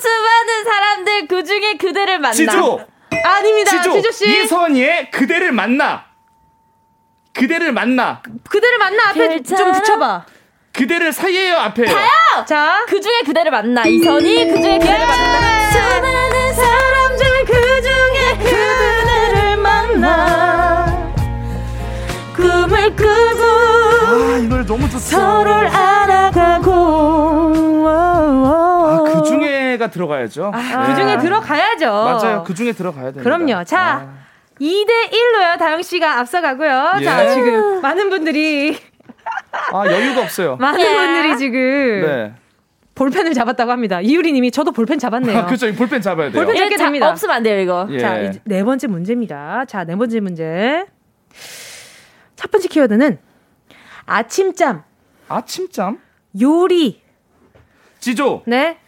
[0.00, 2.32] 수많은 사람들 그 중에 그대를 만나.
[2.32, 2.80] 지조.
[3.24, 4.42] 아닙니다 지조, 지조 씨.
[4.44, 6.06] 이선희의 그대를 만나.
[7.32, 8.22] 그대를 만나.
[8.48, 9.72] 그 대를 만나 앞에 별처럼.
[9.72, 10.24] 좀 붙여봐.
[10.72, 11.84] 그대를 사이에요 앞에.
[11.84, 12.08] 다요!
[12.46, 13.84] 자그 중에 그대를 만나.
[13.84, 15.70] 이선희 그 중에 그대를 만나.
[15.72, 21.12] 수많은 사람들 그 중에 그대를 만나.
[22.36, 23.63] 꿈을 꾸고
[24.06, 24.98] 아, 이 노래 너무 좋다.
[24.98, 26.72] 서로를 알아가고.
[27.86, 30.50] 아, 그 중에가 들어가야죠.
[30.54, 30.94] 아, 네.
[30.94, 31.86] 그 중에 들어가야죠.
[31.86, 32.44] 맞아요.
[32.46, 33.22] 그 중에 들어가야 돼요.
[33.22, 33.64] 그럼요.
[33.64, 34.06] 자.
[34.08, 34.24] 아.
[34.60, 35.58] 2대 1로요.
[35.58, 36.92] 다영 씨가 앞서가고요.
[37.00, 37.04] 예.
[37.04, 38.76] 자, 지금 많은 분들이
[39.72, 40.56] 아, 여유가 없어요.
[40.60, 40.94] 많은 예.
[40.94, 41.58] 분들이 지금
[42.06, 42.32] 네.
[42.94, 44.00] 볼펜을 잡았다고 합니다.
[44.00, 45.38] 이유리 님이 저도 볼펜 잡았네요.
[45.38, 45.72] 아, 그렇죠.
[45.74, 46.44] 볼펜 잡아야 돼요.
[46.44, 47.10] 볼펜 잡게 됩니다.
[47.10, 47.88] 없으면 안 돼요, 이거.
[47.90, 47.98] 예.
[47.98, 49.64] 자, 네 번째 문제입니다.
[49.66, 50.86] 자, 네 번째 문제.
[52.36, 53.18] 첫 번째 키워드는
[54.06, 54.84] 아침잠.
[55.28, 56.00] 아침잠?
[56.40, 57.02] 요리.
[58.00, 58.42] 지조.
[58.46, 58.78] 네.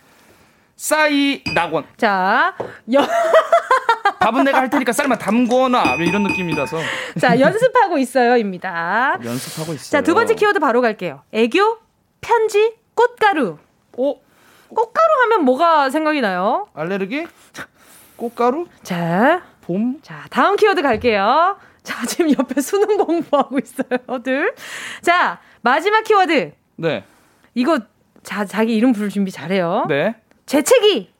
[0.77, 1.85] 싸이 낙원.
[1.97, 2.55] 자,
[2.93, 3.01] 여...
[4.21, 6.79] 밥은 내가 할 테니까 쌀만 담거나 이런 느낌이라서.
[7.21, 9.19] 자, 연습하고 있어요입니다.
[9.25, 9.91] 연습하고 있어요.
[9.91, 11.23] 자, 두 번째 키워드 바로 갈게요.
[11.33, 11.79] 애교,
[12.21, 13.59] 편지, 꽃가루.
[13.97, 14.21] 오,
[14.69, 16.69] 꽃가루 하면 뭐가 생각이 나요?
[16.75, 17.27] 알레르기?
[18.17, 18.67] 꽃가루?
[18.83, 20.01] 자, 봄.
[20.03, 21.57] 자, 다음 키워드 갈게요.
[21.87, 24.53] 자, 지금 옆에 수능 공부하고 있어요, 들.
[25.03, 26.53] 자, 마지막 키워드.
[26.77, 27.05] 네.
[27.55, 27.79] 이거
[28.25, 29.87] 자, 자기 이름 부를 준비 잘해요.
[29.89, 30.17] 네.
[30.47, 31.13] 재채기.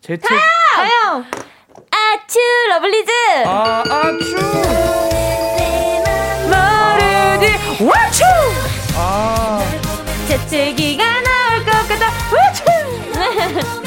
[0.00, 0.34] 재채기.
[0.74, 1.24] 다영!
[1.90, 2.38] 아츄,
[2.70, 3.12] 러블리즈!
[3.46, 4.36] 아, 아츄!
[6.50, 8.24] 머리디, 와츄!
[8.96, 9.60] 아.
[10.26, 12.64] 재채기가 나올 것 같다, 와츄!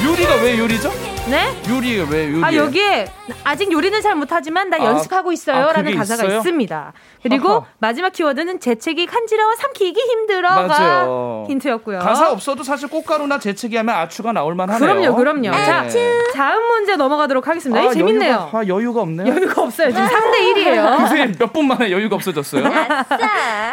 [0.04, 1.13] 요리가 왜 요리죠?
[1.30, 1.56] 네?
[1.70, 2.44] 요리가 왜 요리?
[2.44, 3.08] 아 여기에
[3.44, 6.38] 아직 요리는 잘 못하지만 나 아, 연습하고 있어요라는 아, 가사가 있어요?
[6.38, 6.92] 있습니다.
[7.22, 7.64] 그리고 하하.
[7.78, 11.46] 마지막 키워드는 재채기 간지러워 삼키기 힘들어가 맞아요.
[11.48, 12.00] 힌트였고요.
[12.00, 15.14] 가사 없어도 사실 꽃가루나 재채기 하면 아추가 나올 만하네요.
[15.14, 15.50] 그럼요, 그럼요.
[15.50, 15.64] 네.
[15.64, 15.86] 자,
[16.34, 17.80] 다음 문제 넘어가도록 하겠습니다.
[17.80, 18.30] 아, 재밌네요.
[18.30, 19.26] 여유가, 아, 여유가 없네요.
[19.34, 19.90] 여유가 없어요.
[19.92, 20.98] 지금 3대 1이에요.
[20.98, 22.64] 그새 몇 분 만에 여유가 없어졌어요.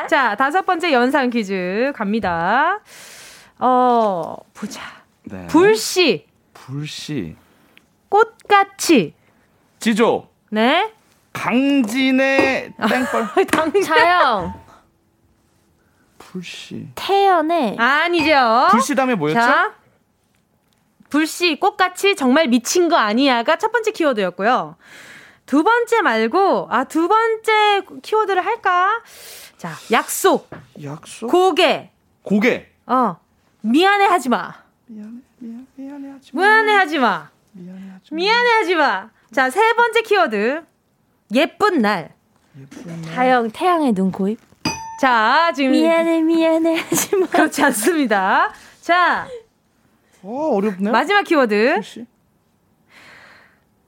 [0.07, 2.79] 자, 다섯 번째 연상 퀴즈 갑니다.
[3.59, 4.79] 어, 보자.
[5.23, 5.47] 네.
[5.47, 6.30] 불씨.
[6.71, 7.35] 불씨.
[8.07, 9.13] 꽃같이.
[9.79, 10.29] 지조.
[10.49, 10.93] 네.
[11.33, 13.45] 강진의 땡벌.
[13.51, 14.53] 당 자영.
[16.17, 16.87] 불씨.
[16.95, 17.75] 태연의.
[17.77, 18.69] 아니죠.
[18.71, 19.39] 불씨 다음에 뭐였죠?
[19.39, 19.75] 자,
[21.09, 24.77] 불씨, 꽃같이 정말 미친 거 아니야가 첫 번째 키워드였고요.
[25.45, 29.03] 두 번째 말고, 아, 두 번째 키워드를 할까?
[29.57, 30.49] 자, 약속.
[30.81, 31.29] 약속?
[31.29, 31.91] 고개.
[32.23, 32.69] 고개.
[32.85, 33.17] 어.
[33.59, 34.53] 미안해 하지 마.
[34.87, 35.19] 미안해,
[35.81, 36.41] 미안, 미안해 하지 마.
[36.41, 37.29] 미안해 하지 마.
[37.53, 38.15] 미안해하지 마.
[38.15, 39.09] 미안해하지 마.
[39.31, 40.63] 자, 세 번째 키워드.
[41.33, 42.13] 예쁜 날.
[42.59, 43.13] 예쁜 날.
[43.15, 44.39] 다영, 태양의 눈, 고입.
[45.01, 45.71] 자, 지금.
[45.71, 47.25] 미안해, 미안해 하지 마.
[47.27, 48.53] 그렇지 않습니다.
[48.81, 49.27] 자.
[50.21, 50.91] 어, 어렵네.
[50.91, 51.73] 마지막 키워드.
[51.77, 52.05] 혹시?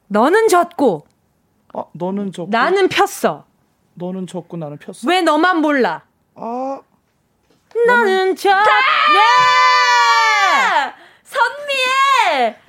[0.07, 1.05] 너는 졌고.
[1.73, 2.49] 어, 너는 졌고.
[2.49, 3.45] 나는 폈어.
[3.95, 5.07] 너는 졌고 나는 폈어.
[5.07, 6.03] 왜 너만 몰라?
[6.35, 6.81] 아.
[7.87, 8.49] 너는 졌.
[8.49, 8.63] 네!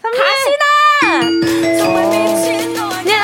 [0.03, 0.65] 가시나.
[1.79, 3.17] 정말 미친 거 아니야.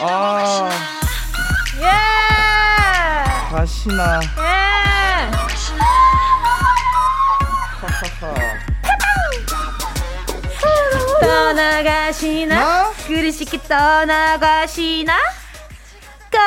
[0.00, 0.70] 아.
[1.78, 1.86] 예.
[3.54, 4.20] 가시나.
[4.38, 4.42] 예.
[11.20, 12.88] 떠나가시나?
[12.88, 12.92] 어?
[13.06, 15.16] 그릇이기 떠나가시나?
[16.30, 16.40] Go.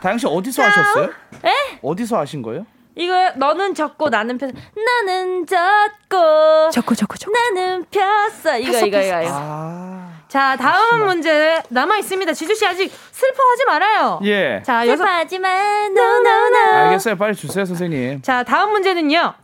[0.00, 0.70] 다영 씨 어디서 Go.
[0.70, 1.10] 하셨어요?
[1.44, 1.78] 에?
[1.82, 2.66] 어디서 하신 거예요?
[2.96, 6.70] 이거 너는 졌고 나는 폈 나는 졌고.
[6.72, 7.32] 졌고 졌고 졌고.
[7.32, 8.58] 나는 폈어.
[8.58, 9.22] 이거 폈어, 이거 폈어.
[9.22, 11.04] 이거 아, 자 다음 그렇구나.
[11.04, 12.32] 문제 남아 있습니다.
[12.32, 14.20] 지주 씨 아직 슬퍼하지 말아요.
[14.24, 14.62] 예.
[14.64, 15.48] 자 슬퍼하지 마.
[15.50, 16.30] No no.
[16.46, 16.58] no.
[16.86, 17.16] 알겠어요.
[17.16, 18.22] 빨리 주세요 선생님.
[18.22, 19.34] 자 다음 문제는요.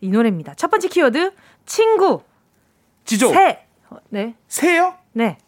[0.00, 0.54] 이 노래입니다.
[0.54, 1.32] 첫 번째 키워드
[1.66, 2.22] 친구.
[3.04, 3.30] 지조.
[3.32, 3.64] 새.
[3.90, 4.34] 어, 네.
[4.46, 4.94] 새요?
[5.12, 5.38] 네.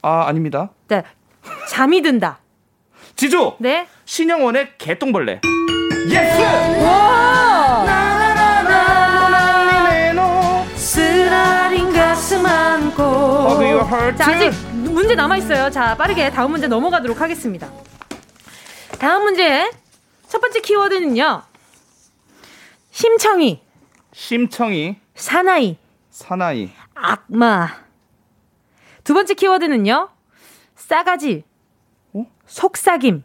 [0.00, 0.70] 아 아닙니다.
[0.88, 1.02] 네.
[1.68, 2.38] 잠이 든다.
[3.16, 3.56] 지조.
[3.58, 3.86] 네.
[4.06, 5.40] 신형원의 개똥벌레
[6.14, 6.44] Yes!
[10.76, 13.84] 쓰라린 가슴 안고.
[14.16, 15.70] 자, 아직 문제 남아있어요.
[15.70, 17.70] 자, 빠르게 다음 문제 넘어가도록 하겠습니다.
[18.98, 19.70] 다음 문제.
[20.28, 21.42] 첫 번째 키워드는요.
[22.90, 23.60] 심청이.
[24.12, 24.96] 심청이.
[25.14, 25.76] 사나이.
[26.10, 26.70] 사나이.
[26.94, 27.68] 악마.
[29.02, 30.08] 두 번째 키워드는요.
[30.76, 31.44] 싸가지.
[32.12, 32.24] 어?
[32.46, 33.24] 속삭임.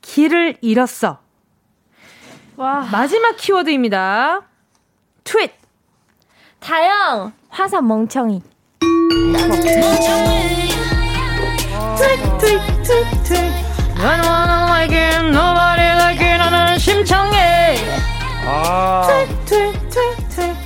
[0.00, 1.19] 길을 잃었어
[2.60, 2.86] 와.
[2.92, 4.42] 마지막 키워드입니다.
[5.24, 5.50] 트윗.
[6.60, 8.42] 다영 화사 멍청이.
[11.96, 13.40] 트윗 트윗 트윗 트윗.
[14.04, 14.20] One
[14.68, 17.76] like it, nobody like it, 나는 심청해.
[18.46, 19.06] 아.
[19.06, 20.56] 트윗 트윗 트윗 트윗.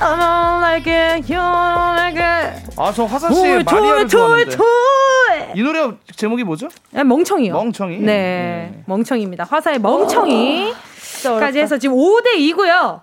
[0.00, 2.64] I'm all like it, you're all like it.
[2.78, 4.56] 아, 저 화사 씨 많이 좋아하는데.
[5.54, 6.70] 이 노래 제목이 뭐죠?
[6.92, 7.52] 네, 멍청이요.
[7.52, 7.98] 멍청이.
[7.98, 8.84] 네, 음.
[8.86, 9.44] 멍청입니다.
[9.44, 10.72] 화사의 멍청이.
[10.72, 10.91] 오.
[11.40, 13.00] 까지 해서 지금 5대 2고요.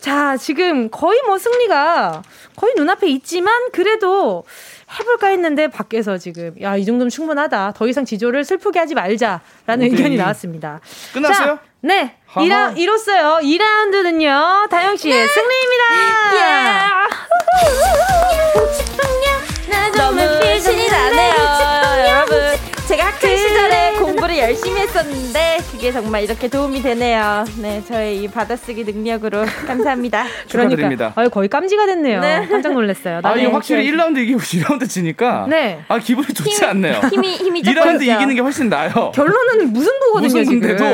[0.00, 2.22] 자, 지금 거의 뭐 승리가
[2.56, 4.44] 거의 눈앞에 있지만 그래도
[4.98, 7.72] 해볼까 했는데 밖에서 지금 야 이 정도면 충분하다.
[7.76, 9.40] 더 이상 지조를 슬프게 하지 말자라는
[9.82, 10.80] 의견이 나왔습니다.
[11.12, 11.46] 끝났어요?
[11.56, 12.16] 자, 네.
[12.40, 13.38] 이라, 이로써요.
[13.42, 14.68] 2라운드는요.
[14.70, 15.26] 다영 씨의 네.
[15.26, 15.84] 승리입니다.
[16.34, 16.92] 예.
[19.96, 20.20] 너무
[20.60, 21.81] 신이 나네요.
[24.42, 27.44] 열심히 했었는데 그게 정말 이렇게 도움이 되네요.
[27.60, 30.24] 네, 저의 이 받아쓰기 능력으로 감사합니다.
[30.50, 32.20] 그러니까, 거의 깜지가 됐네요.
[32.20, 32.48] 네.
[32.50, 33.20] 깜짝 놀랐어요.
[33.22, 35.84] 아, 이 확실히 1라운드 이기고 2라운드 지니까 네.
[35.86, 37.00] 아, 기분이 좋지 힘, 않네요.
[37.12, 39.12] 힘이 힘이 2라운드 이기는 게 훨씬 나아요.
[39.14, 40.84] 결론은 무승부거든요, 무승부인데도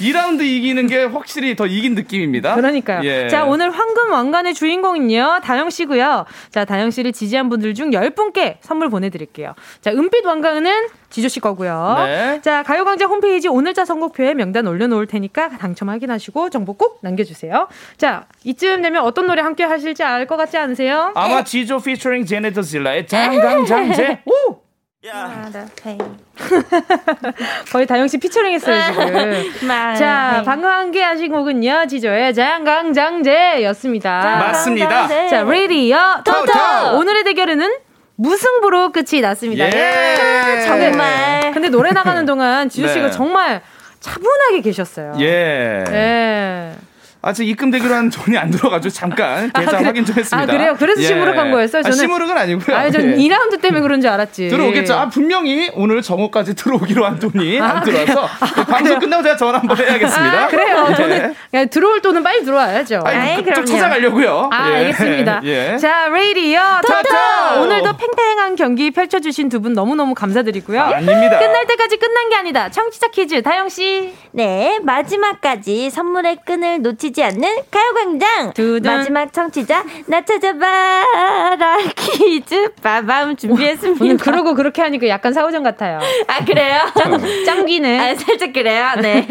[0.00, 2.56] 2라운드 이기는 게 확실히 더 이긴 느낌입니다.
[2.56, 3.04] 그러니까요.
[3.04, 3.28] 예.
[3.28, 5.42] 자, 오늘 황금 왕관의 주인공은요.
[5.44, 6.26] 다영 씨고요.
[6.50, 9.54] 자, 다영 씨를 지지한 분들 중 10분께 선물 보내 드릴게요.
[9.80, 11.94] 자, 은빛 왕관은 지조 씨 거고요.
[12.04, 12.40] 네.
[12.42, 17.68] 자, 가요광 장 홈페이지 오늘자 선곡표에 명단 올려놓을 테니까 당첨 확인하시고 정보 꼭 남겨주세요.
[17.96, 21.12] 자, 이쯤 되면 어떤 노래 함께 하실지 알 것 같지 않으세요?
[21.14, 24.22] 아마 지조 피처링 제네더 질라의 장강장제.
[24.26, 24.60] 오!
[27.70, 29.68] 거의 다영 씨 피처링 했어요, 지금.
[29.68, 34.38] 자, 방금 함께 하신 곡은요, 지조의 장강장제였습니다.
[34.38, 35.28] 맞습니다.
[35.28, 36.98] 자, 레디어 토토!
[36.98, 37.60] 오늘의 대결은
[38.16, 39.66] 무승부로 끝이 났습니다.
[39.66, 40.64] 예.
[40.66, 41.52] 정말.
[41.52, 43.10] 근데 노래 나가는 동안 지수 씨가 네.
[43.10, 43.62] 정말
[44.00, 45.14] 차분하게 계셨어요.
[45.20, 45.84] 예.
[45.90, 46.72] 예.
[47.26, 50.52] 아직 입금되기로 한 돈이 안 들어가지고 잠깐 아, 계산 아, 그래, 확인 좀 했습니다.
[50.52, 50.76] 아, 그래요?
[50.78, 51.06] 그래서 예.
[51.08, 51.82] 시무룩 한 거였어요?
[51.82, 51.92] 저는.
[51.96, 52.76] 아, 시무룩은 아니고요.
[52.76, 53.16] 아, 전 예.
[53.16, 54.48] 2라운드 때문에 그런 줄 알았지.
[54.48, 54.94] 들어오겠죠.
[54.94, 59.58] 아, 분명히 오늘 정오까지 들어오기로 한 돈이 아, 안 들어와서 아, 방송 끝나고 제가 전화
[59.58, 60.44] 한번 해야겠습니다.
[60.44, 60.86] 아, 그래요?
[60.88, 60.94] 예.
[60.94, 63.02] 돈은, 들어올 돈은 빨리 들어와야죠.
[63.04, 64.50] 아니, 좀 찾아가려고요.
[64.52, 64.74] 아, 예.
[64.76, 65.40] 알겠습니다.
[65.46, 65.76] 예.
[65.78, 67.60] 자, 레이디어 토토!
[67.62, 70.80] 오늘도 팽팽한 경기 펼쳐주신 두 분 너무너무 감사드리고요.
[70.80, 72.68] 아, 닙니다 끝날 때까지 끝난 게 아니다.
[72.70, 74.12] 청취자 퀴즈, 다영씨.
[74.32, 78.82] 네, 마지막까지 선물의 끈을 놓치지 않는 가요 가요광장 두둔.
[78.82, 84.04] 마지막 청취자 나 찾아봐라 퀴즈 빠밤 준비했습니다.
[84.04, 85.98] 오늘 그러고 그렇게 하니까 약간 사오정 같아요.
[86.26, 86.80] 아 그래요?
[87.44, 88.86] 짱, 귀네 아, 살짝 그래요.
[89.00, 89.26] 네.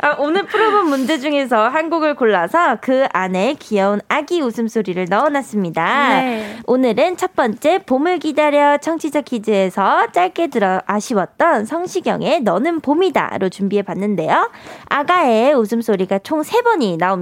[0.00, 6.08] 아, 오늘 풀어본 문제 중에서 한 곡을 골라서 그 안에 귀여운 아기 웃음소리를 넣어놨습니다.
[6.20, 6.58] 네.
[6.66, 14.50] 오늘은 첫 번째 봄을 기다려 청취자 퀴즈에서 짧게 들어 아쉬웠던 성시경의 너는 봄이다로 준비해봤는데요.
[14.88, 17.13] 아가의 웃음소리가 총 3번이 나옵니다.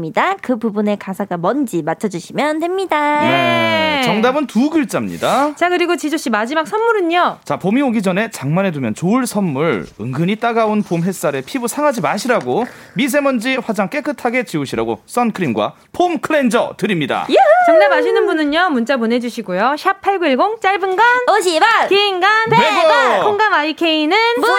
[0.43, 3.21] 그 부분의 가사가 뭔지 맞춰주시면 됩니다.
[3.23, 4.03] 네.
[4.05, 5.55] 정답은 두 글자입니다.
[5.55, 7.39] 자, 그리고 지조씨 마지막 선물은요?
[7.45, 9.87] 자, 봄이 오기 전에 장만해 두면 좋을 선물.
[10.01, 17.27] 은근히 따가운 봄 햇살에 피부 상하지 마시라고 미세먼지 화장 깨끗하게 지우시라고 선크림과 폼 클렌저 드립니다.
[17.29, 17.39] 유후!
[17.67, 19.77] 정답 아시는 분은요, 문자 보내주시고요.
[19.79, 24.51] 샵 8910, 짧은 건 50원, 긴건 100원, 콩과 my K는 무료!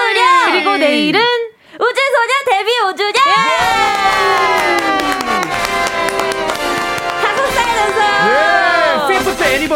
[0.51, 1.21] 그리고 내일은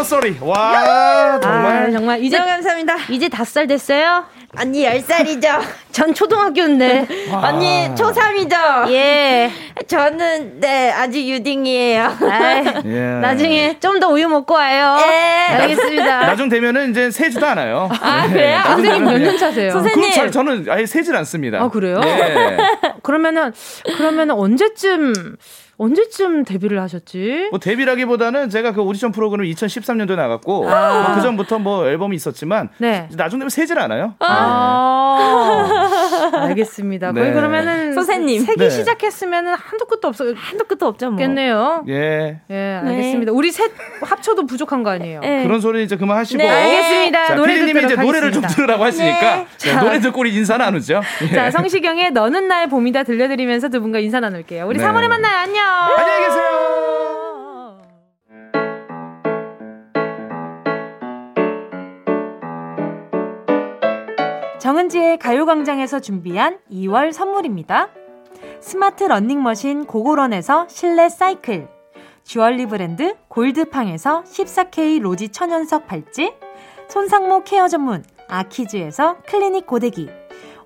[0.07, 0.37] 애니버서리.
[0.41, 1.87] 와, 정말.
[1.87, 2.23] 아, 정말.
[2.23, 2.95] 이제, 감사합니다.
[3.09, 4.23] 이제 다섯 살 됐어요?
[4.57, 5.59] 언니 10살이죠.
[5.91, 7.07] 전 초등학교인데.
[7.31, 8.89] 언니 초3이죠.
[8.91, 9.51] 예.
[9.87, 12.17] 저는, 네, 아직 유딩이에요.
[12.85, 12.99] 예.
[13.21, 14.95] 나중에 좀 더 우유 먹고 와요.
[14.99, 15.55] 예.
[15.55, 16.19] 알겠습니다.
[16.27, 17.89] 나중 되면은 이제 세지도 않아요.
[17.99, 18.33] 아, 네.
[18.33, 18.59] 그래요?
[18.63, 19.71] 선생님 몇 년 차세요?
[19.71, 20.11] 선생님.
[20.21, 21.59] 그, 저는 아예 세질 않습니다.
[21.61, 21.99] 아, 그래요?
[21.99, 22.57] 네.
[23.03, 23.51] 그러면은,
[23.97, 25.35] 그러면은 언제쯤,
[25.79, 27.49] 언제쯤 데뷔를 하셨지?
[27.51, 33.07] 뭐 데뷔라기보다는 제가 그 오디션 프로그램 2013년도에 나갔고 아~ 뭐그 전부터 뭐 앨범이 있었지만 네.
[33.15, 34.15] 나중 되면 세질 않아요.
[34.19, 35.69] 아~
[36.33, 36.37] 네.
[36.39, 37.11] 알겠습니다.
[37.11, 37.21] 네.
[37.21, 38.69] 거의 그러면은 선생님 세기 네.
[38.71, 41.11] 시작했으면은 한도 끝도 없어 한도 끝도 없죠.
[41.11, 41.17] 뭐.
[41.19, 41.85] 겠네요.
[41.89, 42.39] 예.
[42.49, 43.31] 예, 알겠습니다.
[43.31, 43.71] 우리 셋
[44.01, 45.19] 합쳐도 부족한 거 아니에요?
[45.19, 45.43] 네.
[45.43, 46.41] 그런 소리 이제 그만하시고.
[46.41, 47.35] 네, 알겠습니다.
[47.35, 49.75] 노래 듣도록 이제 노래를 좀 들으라고 하시니까 네.
[49.79, 51.01] 노래 듣고 우리 인사 나누죠.
[51.29, 51.35] 예.
[51.35, 54.65] 자, 성시경의 너는 나의 봄이다 들려드리면서 두 분과 인사 나눌게요.
[54.65, 55.37] 우리 3월에 만나요.
[55.37, 55.66] 안녕.
[55.69, 56.47] 안녕히 계세요.
[64.59, 67.89] 정은지의 가요광장에서 준비한 2월 선물입니다.
[68.59, 71.67] 스마트 러닝머신 고고런에서 실내 사이클,
[72.23, 76.33] 주얼리 브랜드 골드팡에서 14K 로지 천연석 팔찌,
[76.87, 80.09] 손상모 케어 전문 아키즈에서 클리닉 고데기,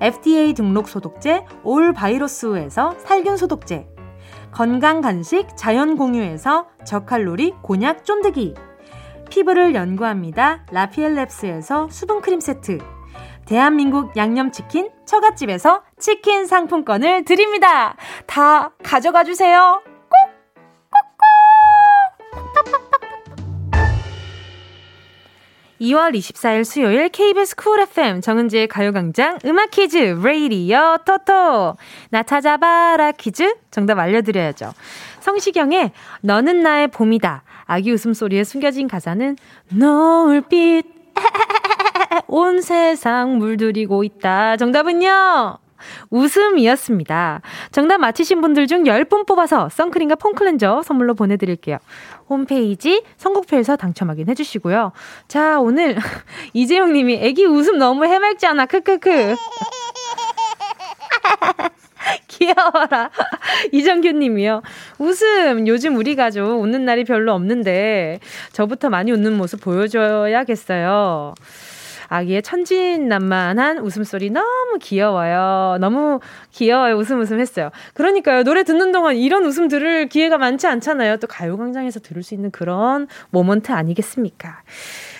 [0.00, 3.88] FDA 등록 소독제 올 바이러스에서 살균 소독제,
[4.52, 8.54] 건강 간식 자연 공유에서 저칼로리 곤약 쫀득이,
[9.30, 12.78] 피부를 연구합니다 라피엘랩스에서 수분 크림 세트,
[13.46, 17.96] 대한민국 양념치킨 처갓집에서 치킨 상품권을 드립니다.
[18.26, 19.80] 다 가져가 주세요.
[25.80, 31.76] 2월 24일 수요일 KBS 쿨 FM 정은지의 가요광장 음악 퀴즈 레이디어 토토.
[32.10, 34.72] 나 찾아봐라 퀴즈 정답 알려드려야죠.
[35.20, 37.42] 성시경의 너는 나의 봄이다.
[37.64, 39.36] 아기 웃음소리에 숨겨진 가사는
[39.68, 40.86] 노을빛.
[42.28, 44.56] 온 세상 물들이고 있다.
[44.56, 45.58] 정답은요
[46.10, 47.40] 웃음이었습니다.
[47.72, 51.78] 정답 맞히신 분들 중 10분 뽑아서 선크림과 폼클렌저 선물로 보내드릴게요.
[52.28, 54.92] 홈페이지 선곡표에서 당첨 확인해 주시고요.
[55.28, 55.96] 자, 오늘
[56.52, 58.66] 이재용 님이 애기 웃음 너무 해맑지 않아.
[58.66, 59.36] 크크크.
[62.28, 63.10] 귀여워라.
[63.72, 64.62] 이정규 님이요.
[64.98, 65.66] 웃음.
[65.66, 68.20] 요즘 우리 가족 웃는 날이 별로 없는데
[68.52, 71.34] 저부터 많이 웃는 모습 보여줘야겠어요.
[72.08, 75.78] 아기의 천진난만한 웃음소리 너무 귀여워요.
[75.80, 76.20] 너무
[76.52, 76.96] 귀여워요.
[76.96, 77.70] 웃음 웃음 했어요.
[77.94, 78.44] 그러니까요.
[78.44, 81.18] 노래 듣는 동안 이런 웃음 들을 기회가 많지 않잖아요.
[81.18, 84.62] 또 가요광장에서 들을 수 있는 그런 모먼트 아니겠습니까?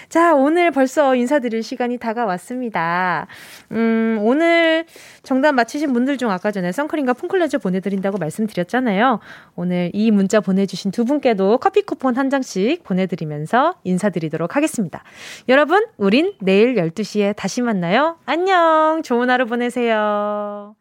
[0.09, 3.27] 자, 오늘 벌써 인사드릴 시간이 다가왔습니다.
[3.73, 4.85] 음, 오늘
[5.23, 9.21] 정답 맞히신 분들 중 아까 전에 선크림과 폼클렌저 보내드린다고 말씀드렸잖아요.
[9.57, 15.03] 오늘 이 문자 보내주신 두 분께도 커피 쿠폰 한 장씩 보내드리면서 인사드리도록 하겠습니다.
[15.49, 18.19] 여러분, 우린 내일 12시에 다시 만나요.
[18.27, 19.03] 안녕!
[19.03, 20.77] 좋은 하루 보내세요.